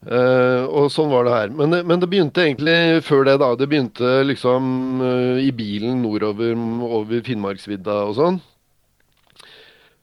[0.00, 1.50] Uh, og sånn var det her.
[1.52, 3.50] Men, men det begynte egentlig før det, da.
[3.58, 6.56] Det begynte liksom uh, i bilen nordover
[6.88, 8.40] over Finnmarksvidda og sånn.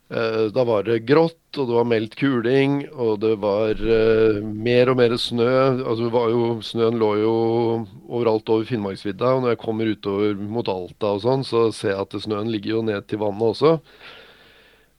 [0.08, 4.92] Eh, da var det grått, og det var meldt kuling, og det var uh, mer
[4.94, 5.50] og mer snø.
[5.84, 7.34] Altså, jo, snøen lå jo
[8.06, 12.06] overalt over Finnmarksvidda, og når jeg kommer utover mot Alta og sånn, så ser jeg
[12.06, 13.74] at snøen ligger jo ned til vannet også.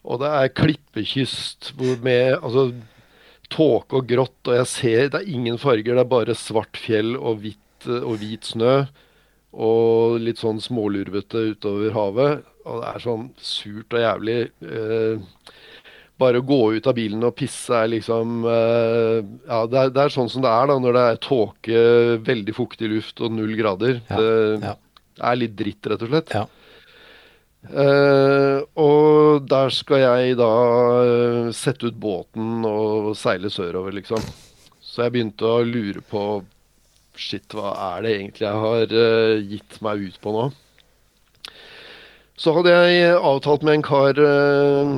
[0.09, 1.73] Og det er klippekyst
[2.05, 2.69] med altså,
[3.53, 7.15] tåke og grått, og jeg ser det er ingen farger, det er bare svart fjell
[7.17, 8.83] og hvitt eh, og hvit snø.
[9.59, 12.49] Og litt sånn smålurvete utover havet.
[12.69, 14.39] Og det er sånn surt og jævlig.
[14.63, 15.55] Eh,
[16.19, 20.03] bare å gå ut av bilen og pisse er liksom eh, Ja, det er, det
[20.03, 21.83] er sånn som det er da når det er tåke,
[22.27, 24.01] veldig fuktig luft og null grader.
[24.11, 24.77] Ja, det ja.
[25.31, 26.35] er litt dritt, rett og slett.
[26.35, 26.47] Ja.
[27.69, 30.53] Eh, og der skal jeg da
[31.03, 34.23] eh, sette ut båten og seile sørover, liksom.
[34.81, 36.23] Så jeg begynte å lure på
[37.19, 40.45] Shit, hva er det egentlig jeg har eh, gitt meg ut på nå?
[42.39, 44.93] Så hadde jeg avtalt med en kar uh,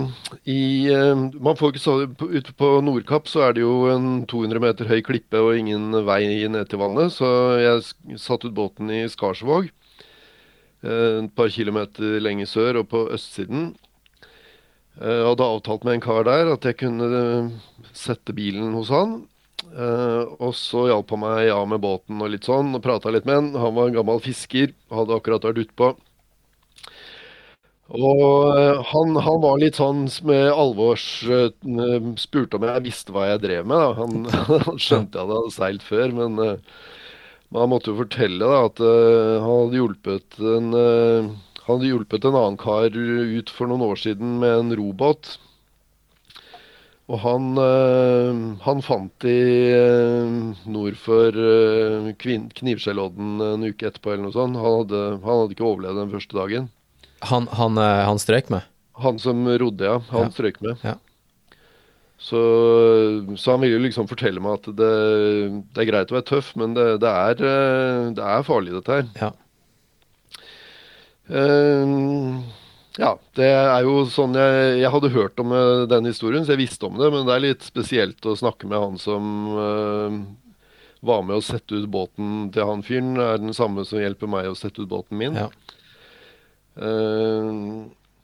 [0.44, 4.60] i uh, Man får ikke så Ute på Nordkapp så er det jo en 200
[4.60, 6.20] meter høy klippe og ingen vei
[6.52, 12.50] ned til vannet, så jeg satte ut båten i Skarsvåg uh, et par kilometer lenger
[12.50, 13.70] sør og på østsiden.
[15.00, 17.52] Jeg hadde avtalt med en kar der at jeg kunne eh,
[17.96, 19.22] sette bilen hos han.
[19.70, 23.28] Eh, og så hjalp han meg av med båten og litt sånn, og prata litt
[23.28, 23.50] med han.
[23.62, 25.94] Han var en gammel fisker, hadde akkurat vært utpå.
[27.90, 28.20] Og
[28.54, 31.50] eh, han, han var litt sånn med alvors eh,
[32.22, 33.98] Spurte om jeg visste hva jeg drev med.
[33.98, 34.28] Han,
[34.68, 36.56] han skjønte jeg hadde seilt før, men eh,
[37.50, 42.36] men han måtte jo fortelle da, at han hadde hjulpet en, han hadde hjulpet en
[42.38, 45.32] annen kar ut for noen år siden med en robåt.
[47.10, 47.58] Og han,
[48.62, 49.34] han fant de
[50.70, 51.42] nord for
[52.22, 54.54] Knivskjellodden en uke etterpå eller noe sånt.
[54.54, 56.70] Han hadde, han hadde ikke overlevd den første dagen.
[57.28, 58.66] Han, han, eh, han strøyk med?
[59.00, 60.00] Han som rodde, ja.
[60.10, 60.32] Han Ja.
[60.34, 60.80] strøyk med.
[60.84, 60.96] Ja.
[62.20, 62.40] Så,
[63.40, 64.88] så han ville liksom fortelle meg at det,
[65.72, 68.98] det er greit å være tøff, men det, det, er, eh, det er farlig, dette
[68.98, 69.06] her.
[69.20, 69.30] Ja.
[71.30, 72.42] Uh,
[72.98, 75.52] ja, det er jo sånn jeg, jeg hadde hørt om
[75.88, 77.08] den historien, så jeg visste om det.
[77.14, 80.16] Men det er litt spesielt å snakke med han som uh,
[81.06, 83.14] var med å sette ut båten til han fyren.
[83.16, 85.38] Er den samme som hjelper meg å sette ut båten min.
[85.38, 85.48] Ja.
[86.76, 87.50] Eh,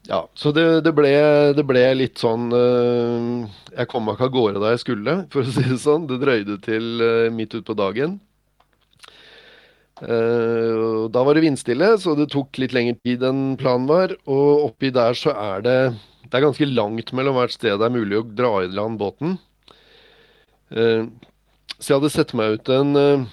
[0.06, 1.10] ja, så det, det, ble,
[1.56, 3.24] det ble litt sånn eh,
[3.74, 6.06] Jeg kom meg ikke av gårde da jeg skulle, for å si det sånn.
[6.10, 8.20] Det drøyde til eh, midt utpå dagen.
[9.96, 14.12] Uh, da var det vindstille, så det tok litt lengre tid enn planen var.
[14.28, 15.78] Og oppi der så er det
[16.26, 19.38] Det er ganske langt mellom hvert sted det er mulig å dra i land båten.
[20.68, 21.08] Uh,
[21.78, 23.24] så jeg hadde sett meg ut en eh,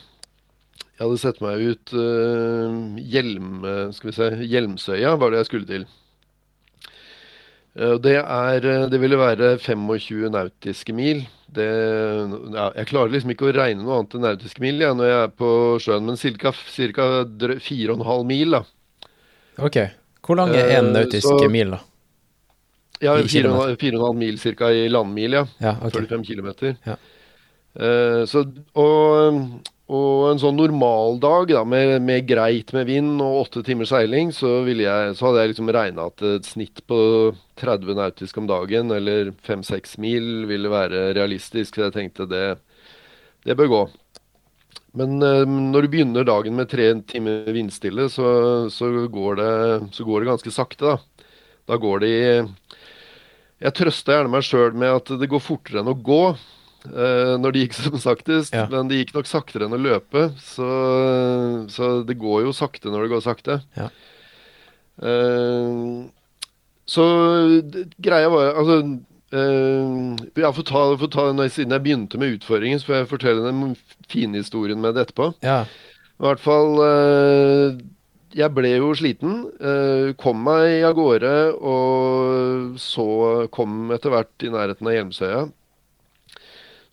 [0.94, 3.64] Jeg hadde sett meg ut uh, hjelm...
[3.98, 5.86] Skal vi se Hjelmsøya var det jeg skulle til.
[7.74, 11.24] Uh, Det er eh, Det ville være 25 nautiske mil.
[11.54, 11.66] Det,
[12.54, 15.18] ja, jeg klarer liksom ikke å regne noe annet enn nautiske mil ja, når jeg
[15.24, 15.50] er på
[15.82, 16.54] sjøen, men ca.
[16.54, 18.64] 4,5 mil, da.
[19.62, 19.78] Ok.
[20.26, 21.82] Hvor lang er én Eh, nautisk så- mil, da?
[23.04, 24.70] Ja, 4,5 mil ca.
[24.72, 25.46] i landmil, ja.
[25.62, 26.06] Ja, okay.
[26.06, 26.76] 45 km.
[26.86, 26.96] Ja.
[28.30, 28.46] så,
[28.78, 29.44] og,
[29.92, 34.32] og en sånn normal dag da, med, med greit med vind og åtte timers seiling,
[34.32, 37.00] så, jeg, så hadde jeg liksom regna at et snitt på
[37.60, 41.76] 30 nautisk om dagen, eller 5-6 mil, ville være realistisk.
[41.76, 42.46] Så jeg tenkte det,
[43.44, 43.84] det bør gå.
[44.96, 48.26] Men eh, når du begynner dagen med tre timer vindstille, så,
[48.72, 49.54] så, går det,
[49.98, 51.28] så går det ganske sakte, da.
[51.68, 52.24] Da går det i
[53.64, 56.24] Jeg trøster gjerne meg sjøl med at det går fortere enn å gå
[56.90, 58.56] eh, når det gikk som saktest.
[58.56, 58.66] Ja.
[58.72, 60.70] Men det gikk nok saktere enn å løpe, så,
[61.72, 63.62] så det går jo sakte når det går sakte.
[63.80, 63.90] Ja.
[65.02, 66.06] Uh,
[66.86, 67.04] så
[67.98, 68.76] greia var Altså
[69.34, 73.48] uh, ja, for ta, for ta, Siden jeg begynte med utfordringen, så får jeg fortelle
[73.48, 73.74] den
[74.12, 75.32] fine historien med det etterpå.
[75.42, 75.64] Ja.
[76.14, 76.78] I hvert fall
[78.38, 79.34] Jeg ble jo sliten.
[80.22, 83.08] kom meg av gårde og så
[83.54, 85.42] kom etter hvert i nærheten av Hjelmsøya.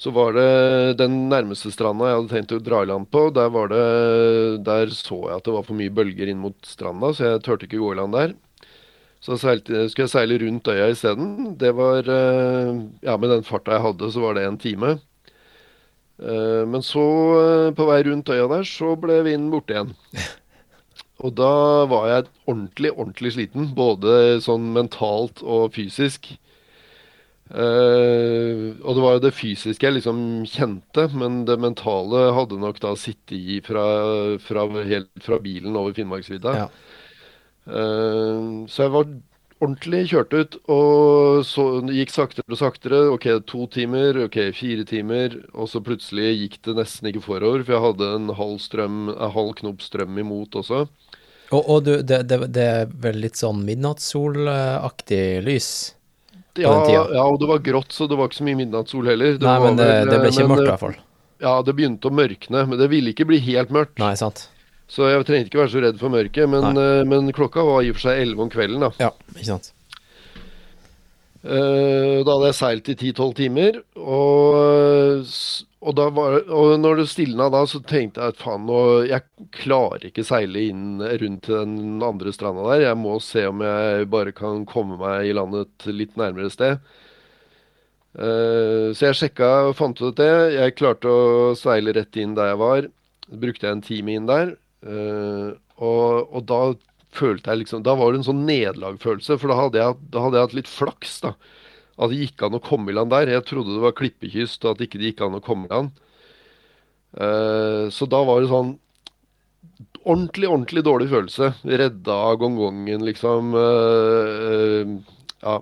[0.00, 3.26] Så var det den nærmeste stranda jeg hadde tenkt å dra i land på.
[3.36, 3.82] Der, var det,
[4.64, 7.68] der så jeg at det var for mye bølger inn mot stranda, så jeg turte
[7.68, 8.32] ikke gå i land der.
[9.20, 11.52] Så seilte, skulle jeg seile rundt øya isteden.
[11.60, 12.70] Det var eh,
[13.04, 14.94] Ja, med den farta jeg hadde, så var det en time.
[16.16, 17.04] Eh, Men så,
[17.42, 19.92] eh, på vei rundt øya der, så ble vinden borte igjen.
[21.24, 21.52] Og da
[21.92, 23.68] var jeg ordentlig, ordentlig sliten.
[23.76, 26.30] Både sånn mentalt og fysisk.
[27.50, 32.78] Eh, og det var jo det fysiske jeg liksom kjente, men det mentale hadde nok
[32.82, 33.86] da sittet i fra,
[34.44, 36.54] fra, helt fra bilen over Finnmarksvidda.
[36.64, 36.70] Ja.
[37.70, 39.10] Uh, så jeg var
[39.60, 43.02] ordentlig kjørt ut, og så gikk saktere og saktere.
[43.12, 47.76] Ok, to timer, ok, fire timer, og så plutselig gikk det nesten ikke forover, for
[47.76, 50.86] jeg hadde en halv, strøm, en halv knop strøm imot også.
[51.50, 55.70] Og, og du, det, det, det er vel litt sånn midnattssolaktig lys?
[56.58, 59.36] Ja, ja, og det var grått, så det var ikke så mye midnattssol heller.
[59.38, 60.96] Det Nei, men det, det ble ikke men, mørkt i hvert fall.
[61.40, 64.00] Ja, det begynte å mørkne, men det ville ikke bli helt mørkt.
[64.02, 64.48] Nei, sant.
[64.90, 67.92] Så jeg trengte ikke være så redd for mørket, men, eh, men klokka var i
[67.92, 68.90] og for seg 11 om kvelden, da.
[68.98, 69.70] Ja, ikke sant.
[71.40, 75.30] Eh, da hadde jeg seilt i 10-12 timer, og,
[75.80, 79.48] og, da var, og når det stilna da, så tenkte jeg at faen, nå, jeg
[79.56, 82.84] klarer ikke seile inn rundt den andre stranda der.
[82.90, 86.82] Jeg må se om jeg bare kan komme meg i landet litt nærmere sted.
[88.10, 90.32] Uh, så jeg sjekka og fant ut det.
[90.56, 92.90] Jeg klarte å seile rett inn der jeg var.
[93.30, 94.54] Brukte jeg en time inn der.
[94.84, 96.60] Uh, og, og da
[97.16, 100.38] følte jeg liksom Da var det en sånn nederlagfølelse, for da hadde, jeg, da hadde
[100.38, 101.34] jeg hatt litt flaks, da.
[102.00, 103.28] At det gikk an å komme i land der.
[103.28, 105.90] Jeg trodde det var klippekyst, og at ikke det gikk an å komme i land.
[107.10, 108.76] Uh, så da var det sånn
[110.06, 111.52] ordentlig, ordentlig dårlig følelse.
[111.66, 113.52] Redda av gongongen, liksom.
[113.56, 115.58] Uh, uh, ja.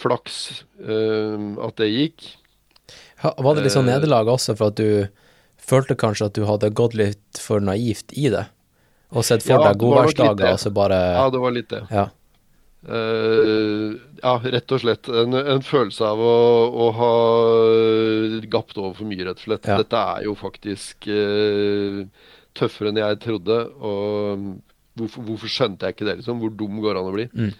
[0.00, 0.36] Flaks
[0.80, 2.22] at det gikk.
[3.20, 5.10] Ja, var det litt sånn nederlag også for at du
[5.60, 8.46] følte kanskje at du hadde gått litt for naivt i det?
[9.10, 11.82] Og sett for Ja, deg godværsdager, og så bare Ja, det var litt det.
[11.92, 12.06] Ja.
[12.80, 15.10] Eh, ja, rett og slett.
[15.12, 16.34] En, en følelse av å,
[16.70, 17.12] å ha
[18.52, 19.68] gapt over for mye, rett og slett.
[19.68, 19.78] Ja.
[19.82, 22.02] Dette er jo faktisk uh,
[22.56, 23.62] tøffere enn jeg trodde.
[23.78, 24.50] Og
[25.00, 26.40] Hvorfor, hvorfor skjønte jeg ikke det, liksom?
[26.42, 27.24] Hvor dum går det an å bli?
[27.30, 27.52] Mm.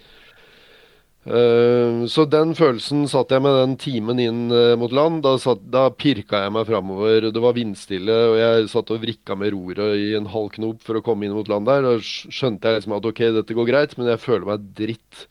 [1.26, 5.20] Eh, så den følelsen satt jeg med den timen inn eh, mot land.
[5.26, 7.28] Da, satt, da pirka jeg meg framover.
[7.35, 10.96] Det var vindstille, og jeg satt og vrikka med roret i en halv knop for
[11.00, 11.85] å komme inn mot land der.
[11.85, 15.26] Da skjønte jeg liksom at ok, dette går greit, men jeg føler meg dritt.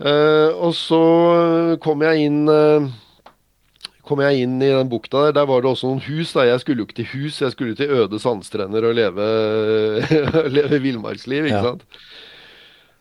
[0.00, 1.00] Eh, og så
[1.84, 2.42] kom jeg inn
[4.10, 5.34] Kom jeg inn i den bukta der.
[5.36, 6.32] Der var det også noen hus.
[6.34, 9.26] da Jeg skulle jo ikke til hus, jeg skulle til øde sandstrender og leve,
[10.56, 11.62] leve villmarksliv, ikke Ja.
[11.68, 11.84] sant.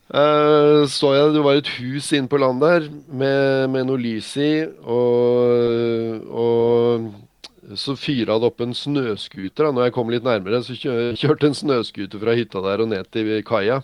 [0.10, 4.32] Eh, så jeg det var et hus inne på land der med, med noe lys
[4.42, 9.68] i, og, og så fyra det opp en snøscooter.
[9.68, 9.72] da.
[9.76, 13.06] Når jeg kom litt nærmere, så kjø, kjørte en snøscooter fra hytta der og ned
[13.14, 13.78] til kaia.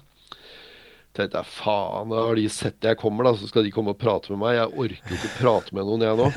[1.16, 4.02] Tenkte jeg faen, da har de sett jeg kommer, da, så skal de komme og
[4.02, 4.58] prate med meg.
[4.58, 6.28] Jeg orker ikke prate med noen, jeg nå.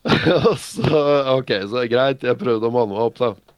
[0.50, 1.00] Og så,
[1.36, 3.49] ok, så greit, jeg prøvde å manne meg opp, da.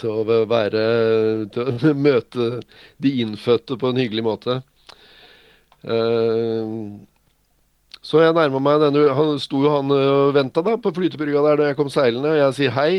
[0.00, 0.82] Til å være
[1.52, 2.50] Til å møte
[3.02, 4.60] de innfødte på en hyggelig måte.
[5.84, 6.74] Eh,
[8.00, 11.60] så jeg nærma meg denne Han sto jo han og venta da på flytebrygga der
[11.60, 12.92] da jeg kom seilende, og jeg sier hei.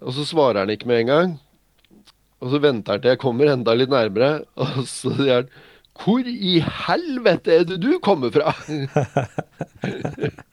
[0.00, 1.34] Og så svarer han ikke med en gang.
[2.42, 5.52] Og så venter han til jeg kommer enda litt nærmere, og så sier han
[6.02, 6.56] Hvor i
[6.86, 8.54] helvete er det du kommer fra?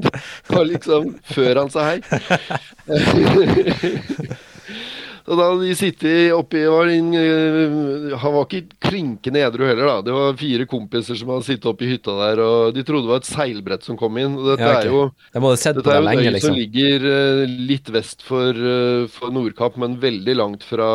[0.00, 0.14] det
[0.48, 2.00] var liksom før han sa hei.
[5.30, 9.86] Så da hadde de sittet oppi var en, eh, Han var ikke klinkende edru heller,
[9.86, 10.00] da.
[10.08, 13.22] Det var fire kompiser som hadde sittet oppi hytta der, og de trodde det var
[13.22, 14.34] et seilbrett som kom inn.
[14.34, 14.88] Og dette Ja, okay.
[14.88, 16.58] er jo på dette er det jo en lenge, øy som liksom.
[16.58, 20.88] ligger eh, litt vest for, eh, for Nordkapp, men veldig langt fra,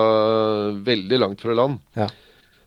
[0.84, 1.80] veldig langt fra land.
[1.96, 2.10] Ja.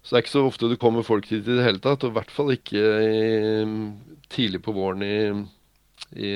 [0.01, 2.15] Så det er ikke så ofte det kommer folk dit i det hele tatt, og
[2.15, 3.67] i hvert fall ikke i,
[4.33, 5.19] tidlig på våren i,
[6.17, 6.33] i,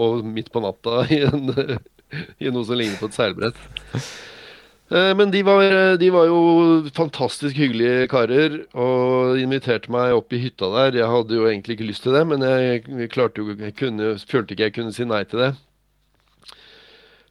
[0.00, 1.50] og midt på natta i, en,
[2.40, 3.58] i noe som ligner på et seilbrett.
[4.90, 5.62] Eh, Men de var,
[6.00, 6.40] de var jo
[6.96, 10.98] fantastisk hyggelige karer og inviterte meg opp i hytta der.
[11.02, 14.56] Jeg hadde jo egentlig ikke lyst til det, men jeg klarte jo, jeg kunne, følte
[14.56, 15.52] ikke jeg kunne si nei til det.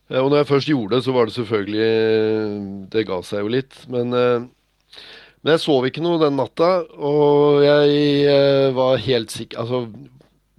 [0.09, 3.51] Eh, Og når jeg først gjorde det, så var det selvfølgelig Det ga seg jo
[3.57, 3.75] litt.
[3.91, 4.47] Men, eh,
[5.43, 9.83] men jeg sov ikke noe den natta, og jeg eh, var helt sikker Altså,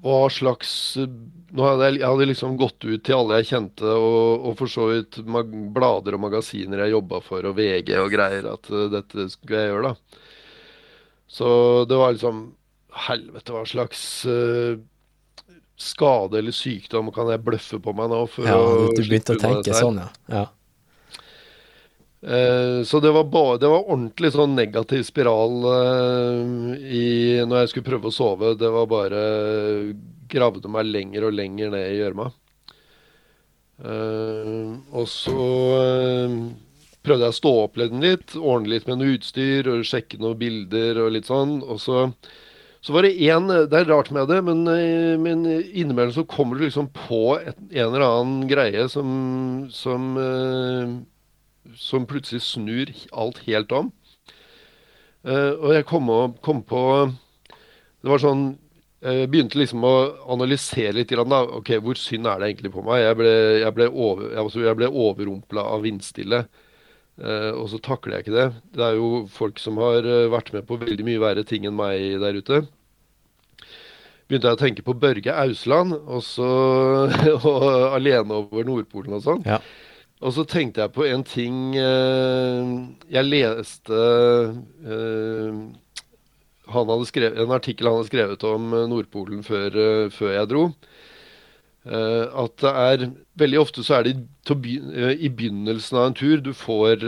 [0.00, 0.72] hva slags
[1.50, 4.70] nå hadde jeg, jeg hadde liksom gått ut til alle jeg kjente, og, og for
[4.70, 5.18] så vidt
[5.74, 9.72] blader og magasiner jeg jobba for, og VG og greier, at uh, dette skulle jeg
[9.72, 10.20] gjøre, da.
[11.30, 11.50] Så
[11.90, 12.48] det var liksom
[12.90, 14.78] Helvete, hva slags uh,
[15.80, 18.24] skade eller sykdom kan jeg bløffe på meg nå?
[18.30, 20.08] For Ja, å du, begynte å tenke sånn, ja.
[20.34, 20.46] ja.
[22.20, 27.72] Eh, så det var, ba, det var ordentlig sånn negativ spiral uh, i, når jeg
[27.72, 28.54] skulle prøve å sove.
[28.61, 29.22] Det var bare
[30.30, 32.28] Gravde meg lenger og lenger ned i gjørma.
[33.80, 35.46] Uh, og så
[35.80, 36.35] eh,
[37.00, 41.00] prøvde jeg å stå opp litt, ordne litt med noe utstyr og sjekke noen bilder
[41.02, 41.56] og litt sånn.
[41.64, 42.04] Og så,
[42.85, 46.61] så var det én Det er rart med det, men, eh, men innimellom så kommer
[46.61, 49.11] du liksom på et, en eller annen greie som,
[49.74, 50.94] som eh,
[51.76, 53.90] som plutselig snur alt helt om.
[55.26, 56.80] Uh, og jeg kom, og, kom på
[58.00, 58.54] Det var sånn
[59.04, 59.92] Jeg begynte liksom å
[60.32, 61.12] analysere litt.
[61.12, 61.42] Da.
[61.58, 63.02] Ok, Hvor synd er det egentlig på meg?
[63.04, 66.44] Jeg ble, jeg ble, over, altså, ble overrumpla av vindstille.
[67.20, 68.46] Eh, og så takler jeg ikke det.
[68.76, 71.76] Det er jo folk som har eh, vært med på veldig mye verre ting enn
[71.76, 72.62] meg der ute.
[74.30, 76.48] Begynte jeg å tenke på Børge Ausland, og så
[77.36, 79.44] og alene over Nordpolen og sånn.
[79.48, 79.60] Ja.
[80.20, 82.72] Og så tenkte jeg på en ting eh,
[83.09, 84.00] Jeg leste
[84.85, 85.61] eh,
[87.09, 89.78] skrevet, en artikkel han hadde skrevet om eh, Nordpolen før,
[90.12, 90.64] før jeg dro.
[91.88, 93.06] Eh, at det er
[93.40, 97.06] Veldig ofte så er det i, begynnelsen av en tur du får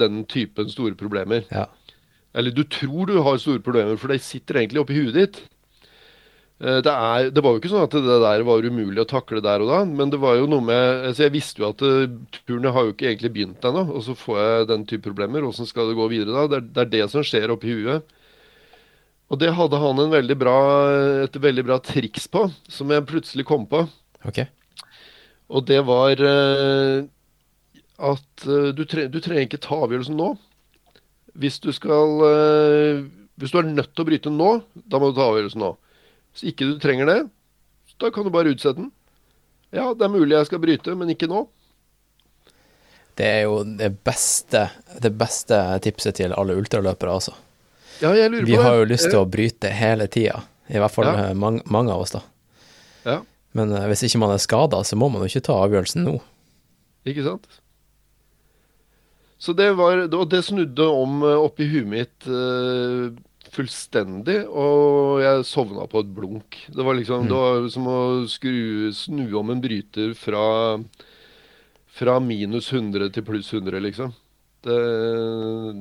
[0.00, 1.44] den typen store problemer.
[1.52, 1.66] Ja.
[2.32, 5.42] Eller du tror du har store problemer, for de sitter egentlig oppi huet ditt.
[6.62, 9.42] Eh, Det, er, det var jo ikke sånn at det der var umulig å takle
[9.44, 11.82] der og da, men det var jo noe med altså Jeg visste jo at
[12.46, 15.44] turene har jo ikke egentlig begynt ennå, og så får jeg den type problemer.
[15.44, 16.46] Åssen skal det gå videre da?
[16.48, 18.14] Det er, det er det som skjer oppi huet.
[19.26, 20.56] Og det hadde han en veldig bra,
[21.26, 23.82] et veldig bra triks på, som jeg plutselig kom på.
[24.26, 24.46] Okay.
[25.50, 27.06] Og det var eh,
[28.10, 30.32] at eh, du, tre du trenger ikke ta avgjørelsen nå.
[31.36, 33.02] Hvis du skal eh,
[33.36, 34.52] Hvis du er nødt til å bryte nå,
[34.88, 35.74] da må du ta avgjørelsen nå.
[36.36, 37.18] Hvis ikke du trenger det,
[37.98, 38.90] da kan du bare utsette den.
[39.72, 41.46] Ja, det er mulig jeg skal bryte, men ikke nå.
[43.16, 44.66] Det er jo det beste,
[45.00, 47.32] det beste tipset til alle ultraløpere, altså.
[48.02, 48.64] Ja, jeg lurer Vi på det.
[48.66, 50.42] har jo lyst til å bryte hele tida.
[50.68, 51.28] I hvert fall Ja.
[51.30, 52.20] eh, mange, mange av oss, da.
[53.06, 53.20] Ja,
[53.56, 56.18] Men eh, hvis ikke man er skada, så må man jo ikke ta avgjørelsen nå.
[57.06, 57.46] ikke sant?
[59.38, 63.12] Så det var Og det snudde om eh, oppi huet mitt eh,
[63.56, 66.60] fullstendig, og jeg sovna på et blunk.
[66.68, 68.00] Det var liksom Det var som å
[68.30, 70.46] skru, snu om en bryter fra
[71.96, 74.12] fra minus 100 til pluss 100, liksom.
[74.66, 74.76] Det,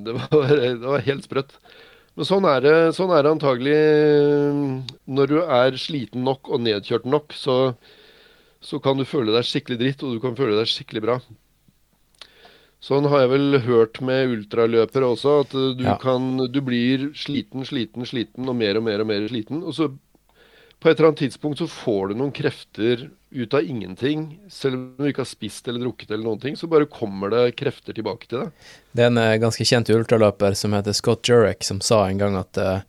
[0.06, 1.58] det, var, det var helt sprøtt.
[2.16, 3.80] Men sånn er det, sånn er det antagelig
[5.04, 7.58] når du er sliten nok og nedkjørt nok, så,
[8.64, 11.18] så kan du føle deg skikkelig dritt, og du kan føle deg skikkelig bra.
[12.86, 15.98] Sånn har jeg vel hørt med ultraløpere også, at du Ja.
[15.98, 19.64] kan Du blir sliten, sliten, sliten, og mer og mer og mer sliten.
[19.64, 19.90] Og så
[20.80, 24.38] på et eller annet tidspunkt så får du noen krefter ut av ingenting.
[24.54, 27.56] Selv om du ikke har spist eller drukket eller noen ting, så bare kommer det
[27.58, 28.52] krefter tilbake til deg.
[28.94, 32.38] Det er en eh, ganske kjent ultraløper som heter Scott Jurek, som sa en gang
[32.38, 32.86] at uh,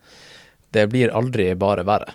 [0.77, 2.13] det blir aldri bare verre.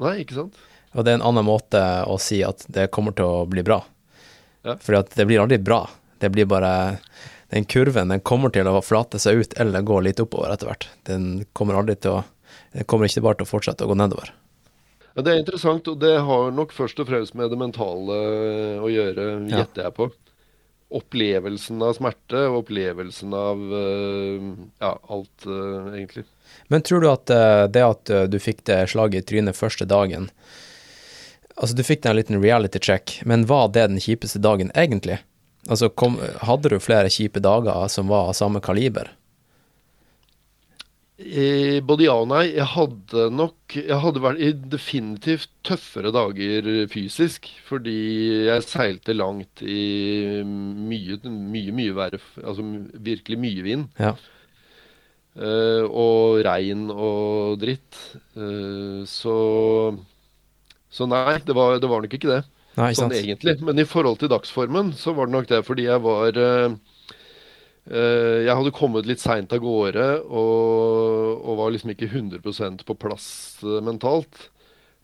[0.00, 0.56] Nei, ikke sant?
[0.96, 3.82] Og det er en annen måte å si at det kommer til å bli bra.
[4.64, 4.78] Ja.
[4.80, 5.84] Fordi at det blir aldri bra.
[6.18, 6.98] Det blir bare
[7.52, 10.88] Den kurven den kommer til å flate seg ut eller gå litt oppover etter hvert.
[11.06, 12.24] Den kommer aldri til å
[12.74, 14.32] Den kommer ikke bare til å fortsette å gå nedover.
[15.16, 18.16] Ja, Det er interessant, og det har nok først og fremst med det mentale
[18.82, 19.64] å gjøre, Ja.
[19.64, 20.10] jeg på.
[20.92, 24.44] Opplevelsen av smerte og opplevelsen av eh,
[24.78, 26.24] ja, alt, eh, egentlig.
[26.68, 29.86] Men tror du at eh, det at eh, du fikk det slaget i trynet første
[29.88, 30.30] dagen
[31.56, 35.16] Altså, du fikk deg en liten reality check, men var det den kjipeste dagen egentlig?
[35.66, 39.10] Altså, kom, hadde du flere kjipe dager som var av samme kaliber?
[41.16, 42.44] Eh, både ja og nei.
[42.52, 47.48] Jeg hadde nok Jeg hadde vært i definitivt tøffere dager fysisk.
[47.66, 47.96] Fordi
[48.50, 52.66] jeg seilte langt i mye, mye, mye verre Altså
[53.10, 53.88] virkelig mye vind.
[53.98, 54.14] Ja.
[55.36, 57.96] Eh, og regn og dritt.
[58.36, 59.96] Eh, så
[60.88, 62.44] Så nei, det var, det var nok ikke det.
[62.76, 63.56] Nei, sånn egentlig.
[63.64, 66.74] Men i forhold til dagsformen, så var det nok det fordi jeg var eh,
[67.88, 72.98] eh, Jeg hadde kommet litt seint av gårde og, og var liksom ikke 100% på
[73.00, 73.28] plass
[73.64, 74.50] eh, mentalt.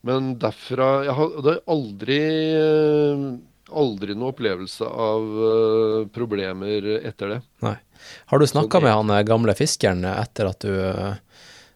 [0.05, 2.21] Men derfra Jeg hadde aldri
[3.73, 5.29] Aldri noe opplevelse av
[6.13, 7.39] problemer etter det.
[7.65, 7.77] Nei.
[8.29, 10.75] Har du snakka med han gamle fiskeren etter at du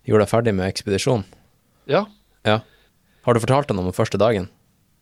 [0.05, 1.25] gjorde deg ferdig med ekspedisjonen?
[1.89, 2.05] Ja,
[2.45, 2.59] Ja.
[3.25, 4.51] Har du fortalt han om den første dagen?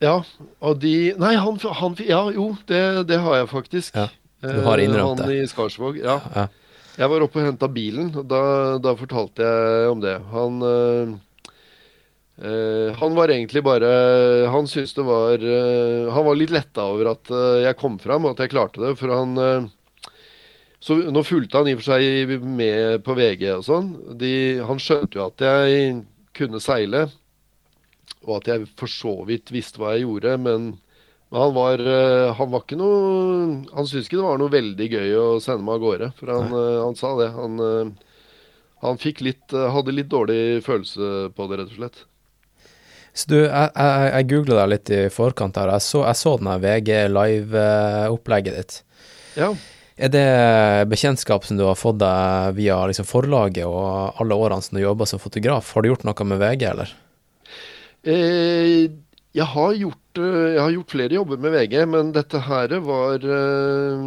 [0.03, 0.19] Ja,
[0.61, 3.95] og de Nei, han, han Ja, jo, det, det har jeg faktisk.
[3.95, 4.09] Ja,
[4.43, 5.29] du har innrømt det.
[5.31, 6.01] Han i Skarsvåg.
[6.03, 6.19] Ja.
[6.35, 6.49] Ja.
[6.95, 8.41] Jeg var oppe og henta bilen, og da,
[8.83, 10.15] da fortalte jeg om det.
[10.31, 11.15] Han eh,
[12.39, 13.89] eh, Han var egentlig bare
[14.53, 18.29] Han syntes det var øh, Han var litt letta over at eh, jeg kom fram,
[18.29, 19.67] og at jeg klarte det, for han øh,
[20.79, 23.91] Så nå fulgte han i og for seg med på VG og sånn.
[24.69, 26.03] Han skjønte jo at jeg
[26.37, 27.09] kunne seile,
[28.25, 30.73] og at jeg for så vidt visste hva jeg gjorde, men
[31.35, 34.87] men han var, eh, han var ikke noe Han syntes ikke det var noe veldig
[34.87, 36.09] gøy å sende meg av gårde.
[36.21, 37.27] For han, eh, han sa det.
[37.35, 38.19] Han, eh,
[38.85, 42.05] han litt Hadde litt dårlig følelse på det, rett og slett.
[43.15, 45.75] Så du, jeg, jeg, jeg googla deg litt i forkant her.
[45.75, 48.79] Jeg så, jeg så den her VG Live-opplegget ditt.
[49.39, 49.51] Ja.
[49.95, 50.27] Er det
[50.91, 55.07] bekjentskap som du har fått deg via liksom forlaget og alle årene som du jobba
[55.07, 55.71] som fotograf?
[55.75, 56.95] Har du gjort noe med VG, eller?
[58.05, 58.91] Eh,
[59.35, 63.25] jeg har gjort eh, Jeg har gjort flere jobber med VG, men dette her var
[63.25, 64.03] eh,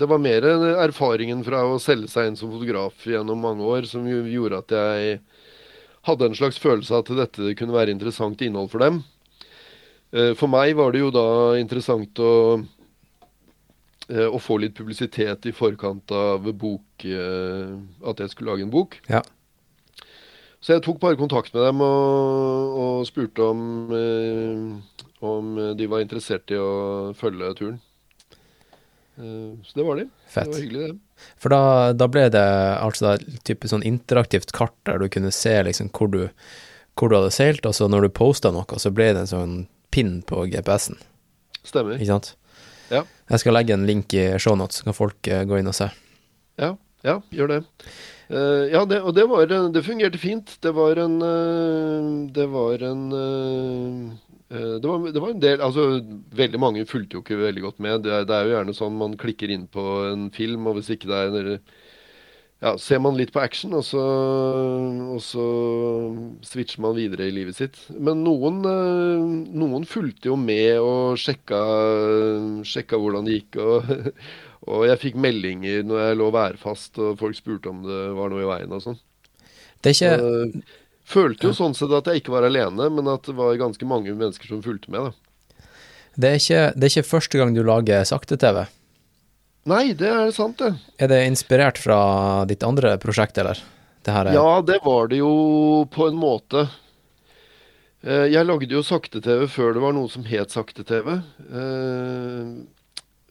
[0.00, 0.46] Det var mer
[0.82, 5.20] erfaringen fra å selge seg inn som fotograf gjennom mange år som gjorde at jeg
[6.08, 9.02] hadde en slags følelse av at dette kunne være interessant innhold for dem.
[10.10, 11.24] For meg var det jo da
[11.60, 12.30] interessant å
[14.10, 18.96] å få litt publisitet i forkant av bok At jeg skulle lage en bok.
[19.12, 19.20] Ja.
[20.60, 23.60] Så jeg tok bare kontakt med dem og, og spurte om,
[23.96, 27.78] eh, om de var interessert i å følge turen.
[29.20, 30.04] Eh, så det var de.
[30.04, 30.50] Det Fett.
[30.52, 31.24] var hyggelig, det.
[31.40, 31.62] For da,
[31.96, 32.44] da ble det
[32.80, 36.22] altså et type sånn interaktivt kart der du kunne se liksom hvor du,
[36.96, 39.56] hvor du hadde seilt, og så når du posta noe, så ble det en sånn
[39.92, 41.00] pin på GPS-en,
[41.66, 41.96] Stemmer.
[41.98, 42.34] ikke sant?
[42.90, 43.04] Ja.
[43.30, 45.90] Jeg skal legge en link i shownotes, så kan folk eh, gå inn og se.
[46.60, 46.74] Ja,
[47.06, 47.60] ja, gjør det.
[48.30, 50.52] Eh, ja, det, og det, var, det fungerte fint.
[50.62, 54.18] Det var en eh, Det var en eh,
[54.50, 55.84] det var, det var en del Altså,
[56.34, 58.02] veldig mange fulgte jo ikke veldig godt med.
[58.06, 60.90] Det er, det er jo gjerne sånn man klikker inn på en film, og hvis
[60.94, 61.62] ikke det er en-
[62.60, 64.00] ja, ser man litt på action, og så,
[65.14, 65.44] og så
[66.44, 67.78] switcher man videre i livet sitt.
[67.96, 68.58] Men noen,
[69.56, 71.60] noen fulgte jo med og sjekka,
[72.68, 73.60] sjekka hvordan det gikk.
[73.64, 73.88] Og,
[74.68, 78.42] og jeg fikk meldinger når jeg lå værfast, og folk spurte om det var noe
[78.44, 78.98] i veien og sånn.
[79.80, 80.76] Det er ikke Eh,
[81.10, 84.12] Følte jo sånn sett at jeg ikke var alene, men at det var ganske mange
[84.14, 85.08] mennesker som fulgte med.
[85.08, 85.64] da.
[86.14, 88.60] Det er ikke, det er ikke første gang du lager sakte-TV.
[89.66, 90.70] Nei, det er sant, det.
[91.02, 93.58] Er det inspirert fra ditt andre prosjekt, eller?
[94.06, 96.68] Det her er Ja, det var det jo på en måte.
[98.04, 101.18] Eh, Jeg lagde jo sakte-TV før det var noe som het sakte-TV.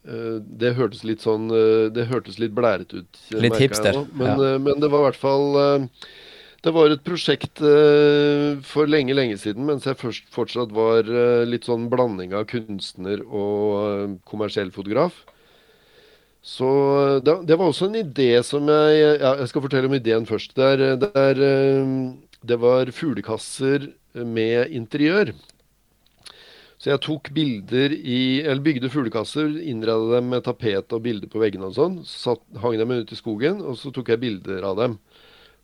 [0.09, 3.19] Eh, Det hørtes litt sånn eh, Det hørtes litt blærete ut.
[3.31, 4.01] eh, Litt hipster.
[4.13, 4.57] Men, ja.
[4.57, 5.87] men det var i hvert fall
[6.65, 7.61] Det var et prosjekt
[8.67, 11.07] for lenge, lenge siden, mens jeg først fortsatt var
[11.47, 15.21] litt sånn blanding av kunstner og kommersiell fotograf.
[16.43, 16.67] Så
[17.23, 20.51] det, det var også en idé som jeg ja, Jeg skal fortelle om ideen først.
[20.59, 21.41] Det, er, det, er,
[22.51, 23.87] det var fuglekasser
[24.19, 25.31] med interiør.
[26.79, 31.41] Så jeg tok bilder i Eller bygde fuglekasser, innreda dem med tapet og bilder på
[31.41, 31.97] veggene og sånn.
[32.07, 34.95] Satt, hang dem ut i skogen, og så tok jeg bilder av dem.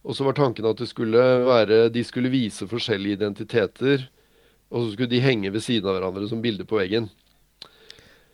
[0.05, 4.09] Og så var tanken at det skulle være De skulle vise forskjellige identiteter.
[4.69, 7.07] Og så skulle de henge ved siden av hverandre som bilder på veggen.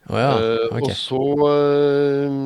[0.10, 0.82] Oh ja, okay.
[0.82, 2.38] uh, Og så eh,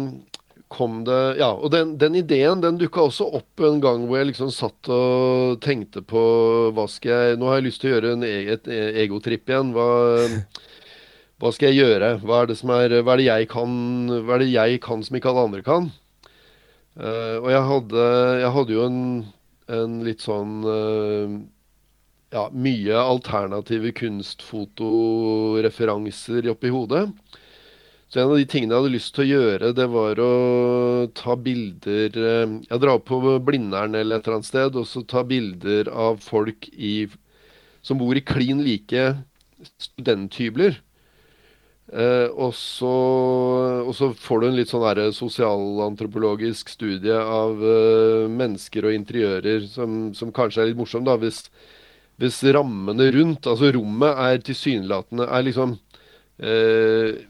[0.75, 4.31] kom det Ja, og den, den ideen den dukka også opp en gang hvor jeg
[4.31, 6.21] liksom satt og tenkte på
[6.75, 9.49] hva skal jeg Nå har jeg lyst til å gjøre en, e- et e- egotripp
[9.49, 9.71] igjen.
[9.75, 9.87] Hva,
[11.41, 12.15] hva skal jeg gjøre?
[12.23, 13.71] Hva er det som er Hva er det jeg kan
[14.11, 15.89] Hva er det jeg kan som ikke alle andre kan?
[16.95, 18.03] Uh, og jeg hadde,
[18.39, 18.99] jeg hadde jo en,
[19.75, 21.27] en litt sånn uh,
[22.35, 27.09] ja, mye alternative kunstfotoreferanser oppi hodet.
[28.15, 30.31] En av de tingene jeg hadde lyst til å gjøre, det var å
[31.17, 35.25] ta bilder eh, Jeg drar på Blindern eller et eller annet sted, og så ta
[35.27, 37.09] bilder av folk i,
[37.83, 39.09] som bor i klin like
[39.81, 40.79] studenthybler.
[41.93, 42.93] Eh, og, så,
[43.85, 50.09] og så får du en litt sånn sosialantropologisk studie av eh, mennesker og interiører som,
[50.17, 51.43] som kanskje er litt morsom, da, hvis,
[52.17, 55.77] hvis rammene rundt, altså rommet, er tilsynelatende er liksom
[56.41, 57.21] eh,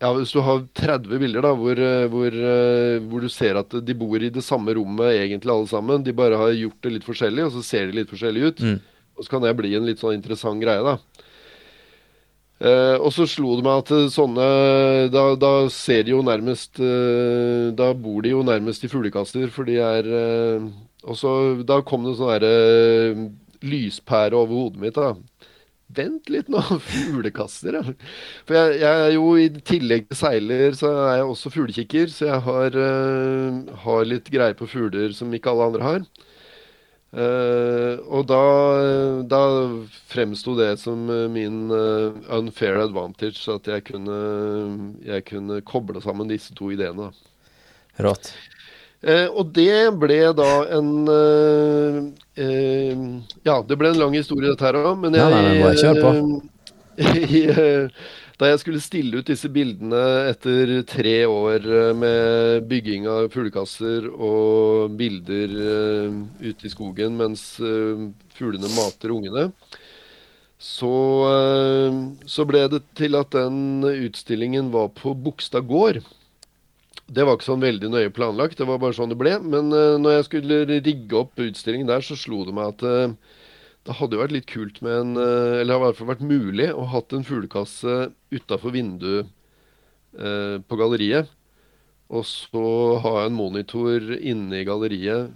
[0.00, 3.74] ja, Hvis du har 30 bilder da, hvor, eh, hvor, eh, hvor du ser at
[3.84, 7.04] de bor i det samme rommet egentlig alle sammen, de bare har gjort det litt
[7.08, 8.80] forskjellig, og så ser de litt forskjellig ut, Mm.
[9.18, 10.96] og så kan det bli en litt sånn interessant greie, da.
[12.60, 14.46] Eh, og så slo det meg at eh, sånne
[15.10, 19.78] Da, da ser de jo nærmest Da bor de jo nærmest i fuglekasser, for de
[19.80, 20.04] er
[21.08, 21.32] Og så
[21.64, 23.30] Da kom det sånn derre
[23.64, 25.14] lyspære over hodet mitt, da.
[25.96, 26.60] Vent litt nå,
[26.90, 27.82] fuglekasser, ja.
[28.46, 32.28] For jeg, jeg er jo i tillegg til seiler, så er jeg også fuglekikker, så
[32.28, 36.10] jeg har, uh, har litt greie på fugler som ikke alle andre har.
[37.10, 38.42] Uh, og da,
[39.26, 39.40] da
[40.12, 44.20] fremsto det som eh, min uh, unfair advantage, at jeg kunne,
[45.02, 47.10] jeg kunne koble sammen disse to ideene.
[47.98, 48.30] Rått.
[49.32, 51.06] Og det ble da en
[53.44, 56.10] Ja, det ble en lang historie, dette her òg, men jeg nei, nei, på.
[57.00, 58.02] eh, eh,
[58.40, 64.06] Da jeg skulle stille ut disse bildene etter tre år eh, med bygging av fuglekasser
[64.08, 66.16] og bilder eh,
[66.48, 68.06] ute i skogen mens eh,
[68.38, 69.50] fuglene mater ungene,
[70.60, 70.94] så,
[71.28, 76.00] eh, så ble det til at den utstillingen var på Bogstad gård.
[77.10, 79.32] Det var ikke sånn veldig nøye planlagt, det var bare sånn det ble.
[79.42, 83.40] Men uh, når jeg skulle rigge opp utstillingen der, så slo det meg at uh,
[83.88, 86.10] det hadde jo vært litt kult med en uh, Eller det har i hvert fall
[86.12, 87.98] vært mulig å hatt en fuglekasse
[88.34, 89.30] utafor vinduet
[90.10, 91.28] på galleriet.
[92.10, 92.62] Og så
[92.98, 95.30] ha en monitor inne i galleriet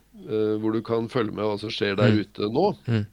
[0.58, 2.18] hvor du kan følge med hva som skjer der Mm.
[2.24, 2.64] ute nå.
[2.90, 3.04] Mm.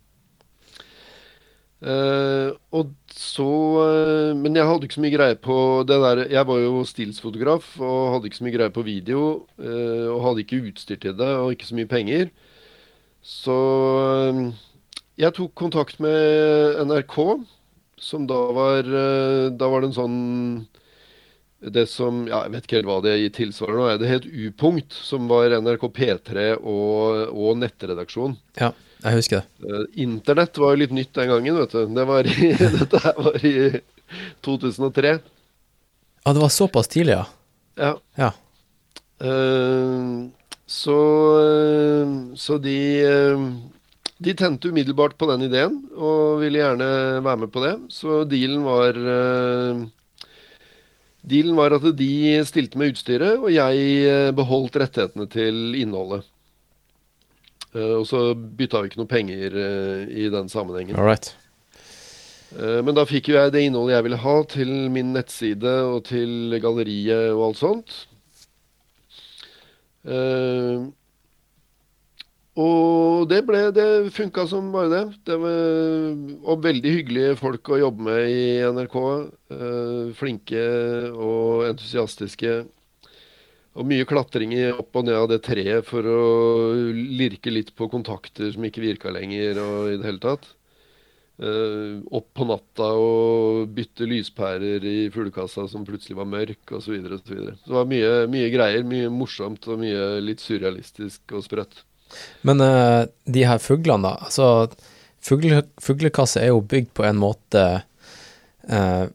[1.82, 3.46] Eh, og så
[3.82, 5.56] uh, Men jeg hadde ikke så mye greie på
[5.90, 9.22] det der Jeg var jo stillsfotograf og hadde ikke så mye greie på video.
[9.58, 12.30] Uh, og hadde ikke utstyr til det og ikke så mye penger.
[13.26, 13.56] Så
[15.22, 17.18] jeg tok kontakt med NRK,
[18.02, 18.88] som da var
[19.54, 20.16] Da var det en sånn
[21.62, 23.90] Det som Ja, jeg vet ikke helt hva det tilsvarer nå.
[24.02, 28.40] Det het U-punkt, som var NRK P3 og, og nettredaksjon.
[28.58, 28.72] Ja,
[29.02, 29.68] jeg husker det.
[29.68, 31.96] Eh, Internett var jo litt nytt den gangen, vet du.
[31.96, 33.56] Det var i, dette her var i
[34.46, 35.16] 2003.
[36.22, 37.26] Ja, det var såpass tidlig, ja.
[37.82, 37.96] Ja.
[38.20, 38.32] Ja.
[39.22, 40.30] Uh,
[40.66, 40.98] så
[41.38, 42.78] eh, så de
[44.22, 46.88] De tente umiddelbart på den ideen og ville gjerne
[47.26, 47.74] være med på det.
[47.94, 48.98] Så dealen var
[51.22, 56.26] Dealen var at de stilte med utstyret, og jeg eh, beholdt rettighetene til innholdet.
[57.76, 60.98] Eh, og så bytta vi ikke noe penger eh, i den sammenhengen.
[61.00, 61.32] All right.
[62.58, 66.04] Eh, Men da fikk jo jeg det innholdet jeg ville ha til min nettside og
[66.12, 68.00] til galleriet og alt sånt.
[72.62, 75.04] Og det ble Det funka som bare det.
[75.30, 78.98] det var, og veldig hyggelige folk å jobbe med i NRK.
[80.18, 80.66] flinke
[81.14, 82.66] og entusiastiske.
[83.72, 86.24] Og mye klatring opp og ned av det treet for å
[86.92, 90.50] lirke litt på kontakter som ikke virka lenger, og i det hele tatt.
[91.42, 96.84] Uh, opp på natta og bytte lyspærer i fuglekassa som plutselig var mørk, osv.
[96.84, 98.84] Så, videre, og så, så det var mye, mye greier.
[98.86, 101.82] Mye morsomt og mye litt surrealistisk og sprøtt.
[102.46, 104.28] Men uh, de her fuglene, da.
[104.28, 104.92] Altså,
[105.24, 107.66] fugle, fuglekasse er jo bygd på en måte
[108.68, 109.06] uh,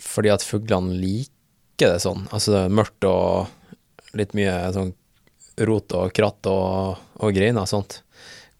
[0.00, 2.24] fordi at fuglene liker det sånn.
[2.30, 3.55] Altså det er mørkt og
[4.18, 4.94] litt mye sånn
[5.66, 8.00] rot og kratt og, og greiner og sånt.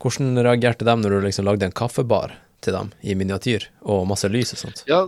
[0.03, 2.35] Hvordan reagerte de når du liksom lagde en kaffebar
[2.65, 4.83] til dem i miniatyr, og masse lys og sånt?
[4.89, 5.05] Ja,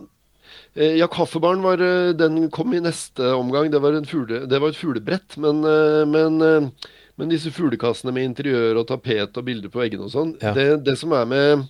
[0.74, 3.70] eh, ja kaffebaren var, eh, den kom i neste omgang.
[3.72, 5.36] Det var, fugle, det var et fuglebrett.
[5.36, 6.72] Men, eh, men,
[7.16, 10.55] men, disse fuglekassene med interiør og tapet og bilder på veggene og sånn, ja.
[10.57, 11.66] det, det, som er med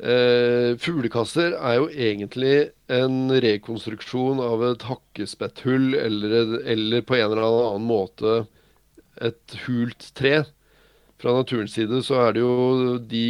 [0.00, 7.46] eh, fuglekasser, er jo egentlig en rekonstruksjon av et hakkespetthull eller, eller på en eller
[7.46, 8.44] annen måte
[9.16, 10.44] et hult tre.
[11.16, 13.26] Fra naturens side så er det jo de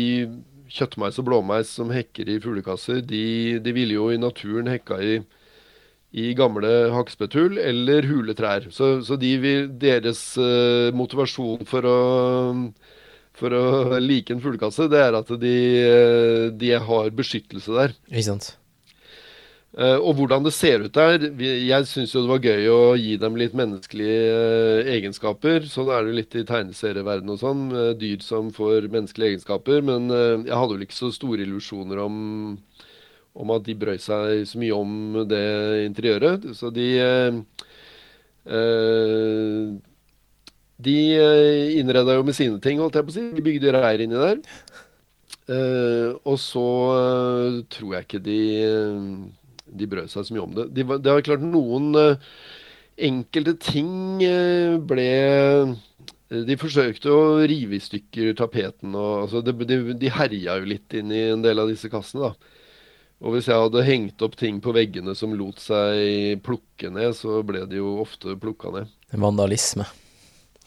[0.73, 5.21] kjøttmeis og blåmeis som hekker i fuglekasser, de, de ville jo i naturen hekka i,
[6.17, 8.67] i gamle hakkespetthull eller huletrær.
[8.75, 11.99] Så, så de vil, deres uh, motivasjon for å
[13.37, 17.97] for å like en fuglekasse, det er at de, eh, de har beskyttelse der.
[18.09, 18.55] Ikke sant.
[19.77, 23.19] Uh, og hvordan det ser ut der Jeg syns jo det var gøy å gi
[23.21, 25.67] dem litt menneskelige uh, egenskaper.
[25.69, 27.67] Sånn er det jo litt i tegneserieverdenen og sånn.
[27.75, 29.85] Uh, dyr som får menneskelige egenskaper.
[29.85, 32.17] Men jeg hadde vel ikke så store illusjoner om,
[33.37, 35.45] om, at de brøy seg så mye om det
[35.91, 36.49] interiøret.
[36.57, 36.89] Så de
[40.77, 40.99] de
[41.81, 43.25] innreda jo med sine ting, holdt jeg på å si.
[43.37, 44.43] De bygde reir inni der.
[46.27, 46.67] og så
[47.73, 48.41] tror jeg ikke de
[49.67, 50.69] de brød seg så mye om det.
[50.77, 52.35] De, det var klart noen uh,
[52.97, 55.75] enkelte ting uh, ble eh,
[56.47, 58.95] De forsøkte å rive i stykker tapeten.
[58.95, 62.31] Og, altså, de, de, de herja jo litt inn i en del av disse kassene.
[62.31, 62.55] da.
[63.25, 67.41] Og hvis jeg hadde hengt opp ting på veggene som lot seg plukke ned, så
[67.47, 68.91] ble de jo ofte plukka ned.
[69.17, 69.87] Vandalisme.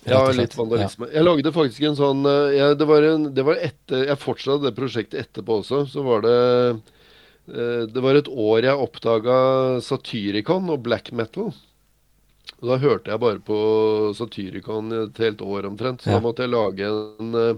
[0.08, 1.10] Ja, litt vandalisme.
[1.10, 1.20] Ja.
[1.20, 2.24] Jeg lagde faktisk en sånn
[2.56, 5.84] jeg, det, var en, det var etter, Jeg fortsatte det prosjektet etterpå også.
[5.92, 6.38] Så var det
[7.50, 9.36] Eh, det var et år jeg oppdaga
[9.84, 11.54] Satyricon og black metal.
[12.60, 13.60] Og da hørte jeg bare på
[14.18, 16.04] Satyricon et helt år omtrent.
[16.04, 16.18] Så ja.
[16.18, 17.56] da måtte jeg lage en eh,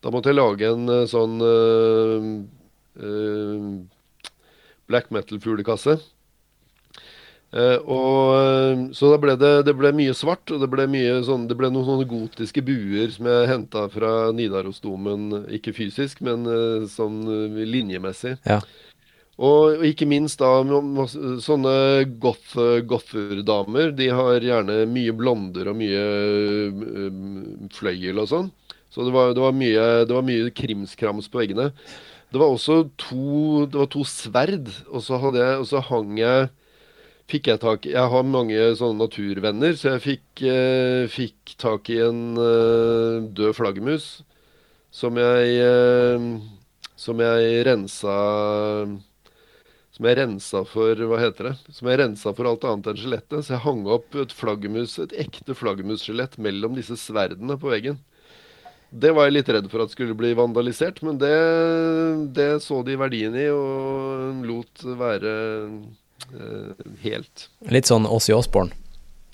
[0.00, 2.28] Da måtte jeg lage en eh, sånn uh,
[3.04, 4.30] uh,
[4.88, 5.98] black metal-fuglekasse.
[7.50, 10.86] Uh, og Så da ble det, det ble mye svart, og det ble,
[11.26, 15.48] sånn, det ble noen sånne gotiske buer som jeg henta fra Nidarosdomen.
[15.56, 16.46] Ikke fysisk, men
[16.90, 17.24] sånn
[17.58, 18.36] linjemessig.
[18.46, 18.60] Ja.
[19.40, 20.60] Og ikke minst da
[21.40, 21.74] sånne
[22.20, 23.94] goth, gotherdamer.
[23.96, 26.02] De har gjerne mye blonder og mye
[26.76, 28.50] uh, fløyel og sånn.
[28.92, 31.70] Så det var, det var, mye, det var mye krimskrams på veggene.
[32.30, 36.18] Det var også to, det var to sverd, og så, hadde jeg, og så hang
[36.18, 36.50] jeg
[37.30, 42.00] fikk jeg tak Jeg har mange sånne naturvenner, så jeg fikk, eh, fikk tak i
[42.04, 44.08] en eh, død flaggermus
[44.90, 46.26] som jeg eh,
[46.98, 48.16] Som jeg rensa
[50.00, 53.42] som jeg rensa for hva heter det, som jeg rensa for alt annet enn skjelettet.
[53.44, 57.98] Så jeg hang opp et et ekte flaggermusskjelett mellom disse sverdene på veggen.
[58.90, 61.34] Det var jeg litt redd for at skulle bli vandalisert, men det,
[62.32, 65.34] det så de verdien i og lot være
[67.02, 67.48] helt.
[67.70, 68.72] Litt sånn Åssi Åsborn?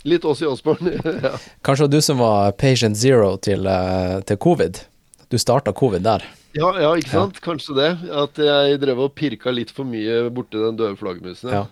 [0.06, 1.32] Litt Åssi Åsborn, ja.
[1.62, 4.78] Kanskje du som var patient zero til, eh, til covid?
[5.28, 6.22] Du starta covid der?
[6.54, 7.40] Ja, ja, ikke sant?
[7.40, 7.44] Ja.
[7.48, 7.88] Kanskje det.
[8.14, 11.50] At jeg drev og pirka litt for mye borti den døde flaggermusen.
[11.50, 11.64] Ja.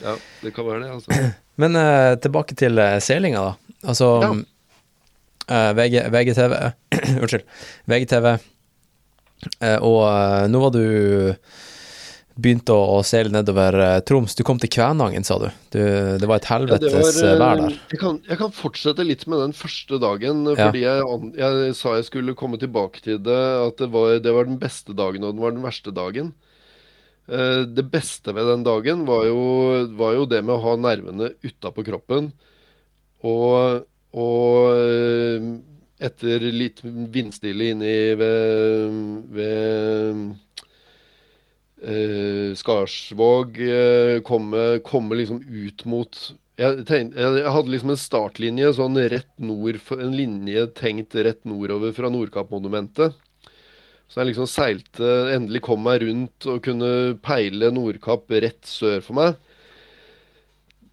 [0.00, 0.16] ja.
[0.40, 1.20] det kan være det, altså.
[1.60, 3.76] Men uh, tilbake til uh, seilinga, da.
[3.84, 6.56] Altså uh, VG, VGTV
[7.20, 7.44] Unnskyld.
[7.84, 8.32] VGTV.
[9.84, 10.84] og nå var du
[12.34, 14.34] begynte å, seile nedover uh, Troms.
[14.34, 15.46] Du kom til Kvænangen, sa du.
[15.74, 15.80] du.
[16.20, 17.76] Det var et helvetes ja, uh, vær der.
[17.92, 20.56] Jeg kan, jeg kan, fortsette litt med den første dagen, ja.
[20.66, 23.42] fordi jeg, jeg, sa jeg skulle komme tilbake til det.
[23.68, 26.34] At det var, det var den beste dagen, og den var den verste dagen.
[27.24, 29.44] Det beste ved den dagen var jo,
[29.96, 32.34] var jo det med å ha nervene utapå kroppen.
[33.24, 35.62] Og, og
[36.02, 38.98] etter litt vindstille inni ved,
[39.34, 40.66] ved eh,
[42.56, 46.18] Skarsvåg eh, komme, komme, liksom ut mot
[46.54, 51.90] jeg, tenkte, jeg, hadde liksom en startlinje sånn rett nord, en linje tenkt rett nordover
[51.96, 53.16] fra Nordkapp-monumentet.
[54.06, 59.18] Så jeg liksom seilte, endelig kom meg rundt og kunne peile Nordkapp rett sør for
[59.18, 59.40] meg.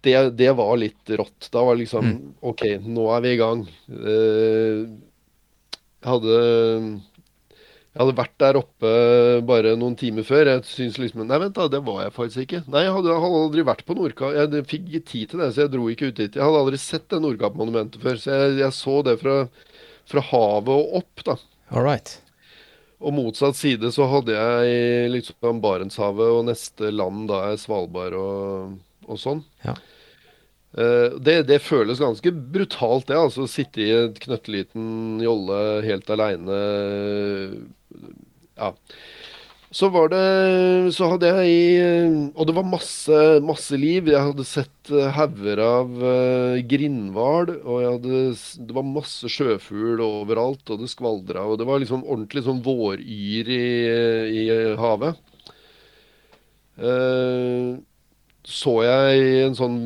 [0.02, 1.48] det, det var litt rått.
[1.54, 2.34] Da var det liksom Mm.
[2.40, 3.62] OK, nå er vi i gang.
[3.88, 4.80] Eh,
[6.02, 6.38] jeg hadde
[7.92, 8.90] jeg hadde vært der oppe
[9.44, 10.48] bare noen timer før.
[10.48, 12.62] Jeg syns liksom Nei, vent, da, det var jeg faktisk ikke.
[12.72, 14.32] Nei, jeg hadde, jeg hadde aldri vært på Nordkapp.
[14.38, 16.38] Jeg fikk ikke tid til det, så jeg dro ikke ut dit.
[16.38, 19.36] Jeg hadde aldri sett det Nordkapp-monumentet før, så jeg, jeg så det fra,
[20.08, 21.36] fra havet og opp, da.
[21.68, 22.14] All right.
[23.02, 28.78] Og motsatt side så hadde jeg liksom Barentshavet, og neste land da er Svalbard og,
[29.04, 29.44] og sånn.
[29.66, 29.76] Ja.
[30.72, 33.18] Eh, det, det føles ganske brutalt, det.
[33.20, 36.58] altså Å sitte i et knøtteliten jolle helt aleine.
[38.58, 38.72] Ja.
[39.72, 41.62] Så var det Så hadde jeg i
[42.36, 44.10] Og det var masse, masse liv.
[44.12, 48.22] Jeg hadde sett eh, hauger av uh, grindhval, og jeg hadde,
[48.68, 53.52] det var masse sjøfugl overalt, og det skvaldra, og det var liksom ordentlig sånn våryr
[53.56, 53.62] i,
[54.42, 54.44] i
[54.80, 55.20] havet.
[56.76, 57.76] Eh,
[58.42, 59.76] så jeg en sånn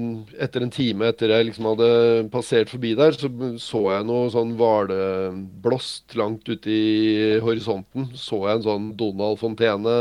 [0.41, 1.89] Etter en time etter jeg liksom hadde
[2.33, 3.29] passert forbi der, så
[3.61, 8.09] så jeg noe sånn hvalblåst langt ute i horisonten.
[8.17, 9.97] Så jeg en sånn Donald-fontene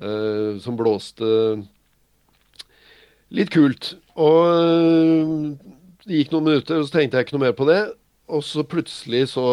[0.00, 1.28] eh, som blåste
[3.36, 3.92] litt kult.
[4.16, 5.36] Og eh,
[6.06, 7.80] det gikk noen minutter, og så tenkte jeg ikke noe mer på det.
[8.32, 9.46] Og så plutselig så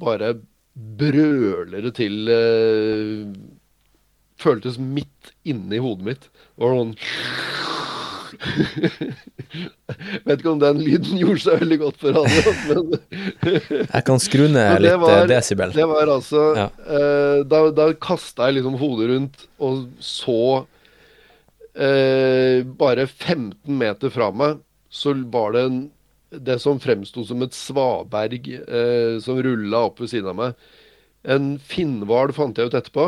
[0.00, 0.38] bare
[0.74, 3.24] brøler det til eh,
[4.40, 6.22] Føltes midt inni hodet mitt.
[6.60, 6.94] Det var sånn
[10.24, 12.40] Vet ikke om den lyden gjorde seg veldig godt for alle
[12.70, 12.84] men
[13.90, 15.72] Jeg kan skru ned det litt eh, var- desibel.
[15.76, 16.66] det var altså Ja.
[16.86, 20.36] uh, Da, da kasta jeg liksom hodet rundt og så
[21.80, 25.80] uh, Bare 15 meter fra meg, så var det en,
[26.30, 30.54] det som fremsto som et svaberg uh, som rulla opp ved siden av meg.
[31.30, 33.04] En finnhval fant jeg ut etterpå.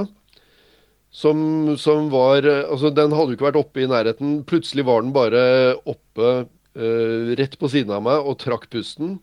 [1.13, 4.39] Som, som var eh, Altså, den hadde jo ikke vært oppe i nærheten.
[4.49, 5.43] Plutselig var den bare
[5.89, 9.19] oppe eh, rett på siden av meg og trakk pusten.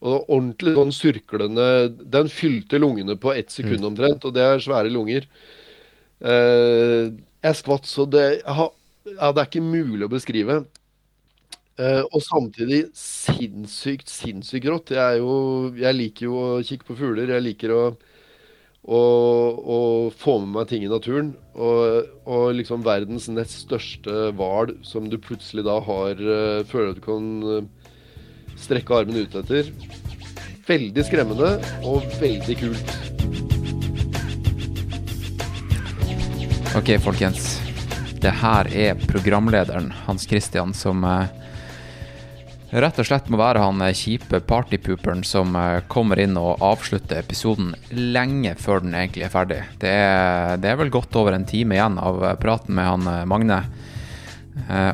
[0.00, 4.92] Og ordentlig sånn surklende Den fylte lungene på ett sekund omtrent, og det er svære
[4.92, 5.28] lunger.
[6.20, 8.72] Eh, jeg skvatt så det har,
[9.06, 10.60] ja, Det er ikke mulig å beskrive.
[11.80, 14.92] Eh, og samtidig sinnssykt, sinnssykt rått.
[14.96, 17.30] Jeg, er jo, jeg liker jo å kikke på fugler.
[17.36, 17.82] Jeg liker å,
[18.90, 19.00] å,
[19.60, 21.32] og få med meg ting i naturen.
[21.54, 26.98] Og, og liksom verdens nest største hval, som du plutselig da har eh, Føler at
[26.98, 27.94] du kan eh,
[28.60, 29.70] strekke armen ut etter.
[30.66, 32.96] Veldig skremmende og veldig kult.
[36.78, 37.56] Ok, folkens.
[38.20, 41.39] Det her er programlederen Hans Christian som eh,
[42.70, 47.18] rett og slett må være han eh, kjipe partypooperen som eh, kommer inn og avslutter
[47.18, 49.60] episoden lenge før den egentlig er ferdig.
[49.82, 53.28] Det er, det er vel godt over en time igjen av eh, praten med han
[53.30, 53.62] Magne.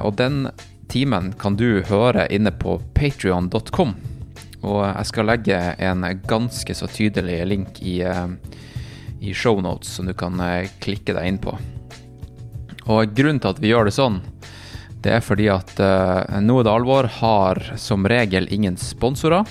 [0.05, 0.45] Og den
[0.93, 3.95] timen kan du høre inne på patrion.com.
[4.63, 10.39] Og jeg skal legge en ganske så tydelig link i, i shownotes som du kan
[10.85, 11.57] klikke deg inn på.
[12.87, 14.21] Og grunnen til at vi gjør det sånn,
[15.07, 19.47] det er fordi at uh, Noe det alvor har som regel ingen sponsorer.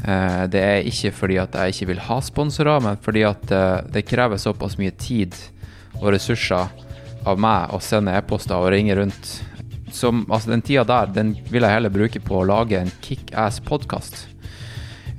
[0.00, 3.82] Uh, det er ikke fordi at jeg ikke vil ha sponsorer, men fordi at uh,
[3.92, 5.36] det krever såpass mye tid
[6.00, 6.72] og ressurser
[7.28, 9.34] av meg å sende e-poster og ringe rundt.
[9.92, 14.24] Som, altså Den tida der den vil jeg heller bruke på å lage en kickass-podkast.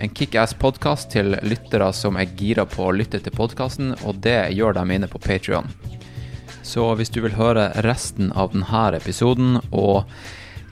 [0.02, 4.82] En kickass-podkast til lyttere som er gira på å lytte til podkasten, og det gjør
[4.82, 5.70] de inne på Patrion.
[6.66, 10.09] Så hvis du vil høre resten av denne episoden og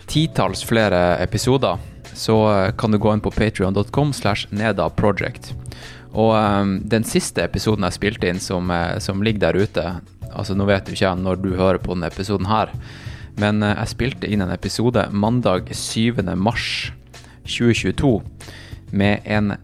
[0.09, 1.77] titalls flere episoder,
[2.13, 2.37] så
[2.77, 5.53] kan du gå inn på patreon.com slash nedaproject.
[6.13, 9.85] Og um, den siste episoden jeg spilte inn som, eh, som ligger der ute,
[10.29, 12.73] altså nå vet du ikke når du hører på denne episoden her,
[13.41, 16.21] men uh, jeg spilte inn en episode mandag 7.
[16.37, 16.91] mars
[17.49, 18.19] 2022
[18.93, 19.55] med en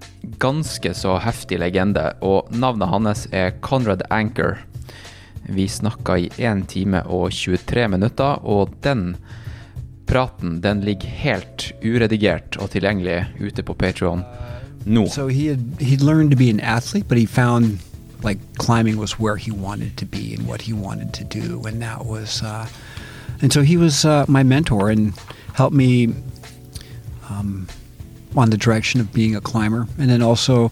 [0.42, 4.58] ganske så heftig legende, og navnet hans er Conrad Anker.
[5.50, 9.16] Vi snakka i 1 time og 23 minutter, og den
[10.10, 14.24] praten den ligger helt uredigert og tilgjengelig ute på Patreon
[14.86, 15.08] nå.
[15.08, 17.80] So he had he'd learned to be an athlete, but he found
[18.24, 21.82] like climbing was where he wanted to be and what he wanted to do, and
[21.82, 22.68] that was, uh,
[23.42, 25.14] and so he was uh, my mentor and
[25.54, 26.14] helped me
[27.30, 27.68] um,
[28.36, 30.72] on the direction of being a climber, and then also.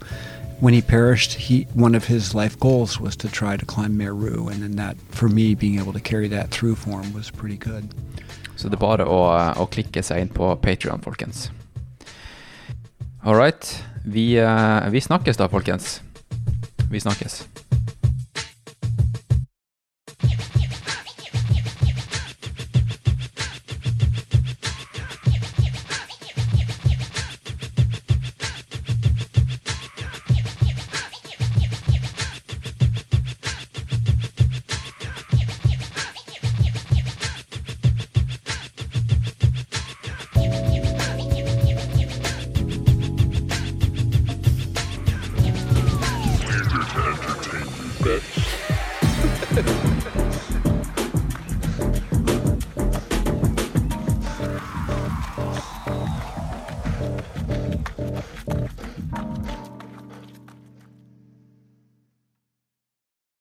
[0.60, 4.47] When he perished, he one of his life goals was to try to climb Meru,
[4.47, 7.58] and then that, for me, being able to carry that through for him was pretty
[7.58, 7.93] good.
[8.58, 9.20] Så det er bare å,
[9.53, 11.51] å klikke seg på Patreon, folkens.
[13.24, 13.84] All right.
[14.08, 15.99] Vi, eh, vi snakkes da, folkens.
[16.89, 17.43] Vi snakkes.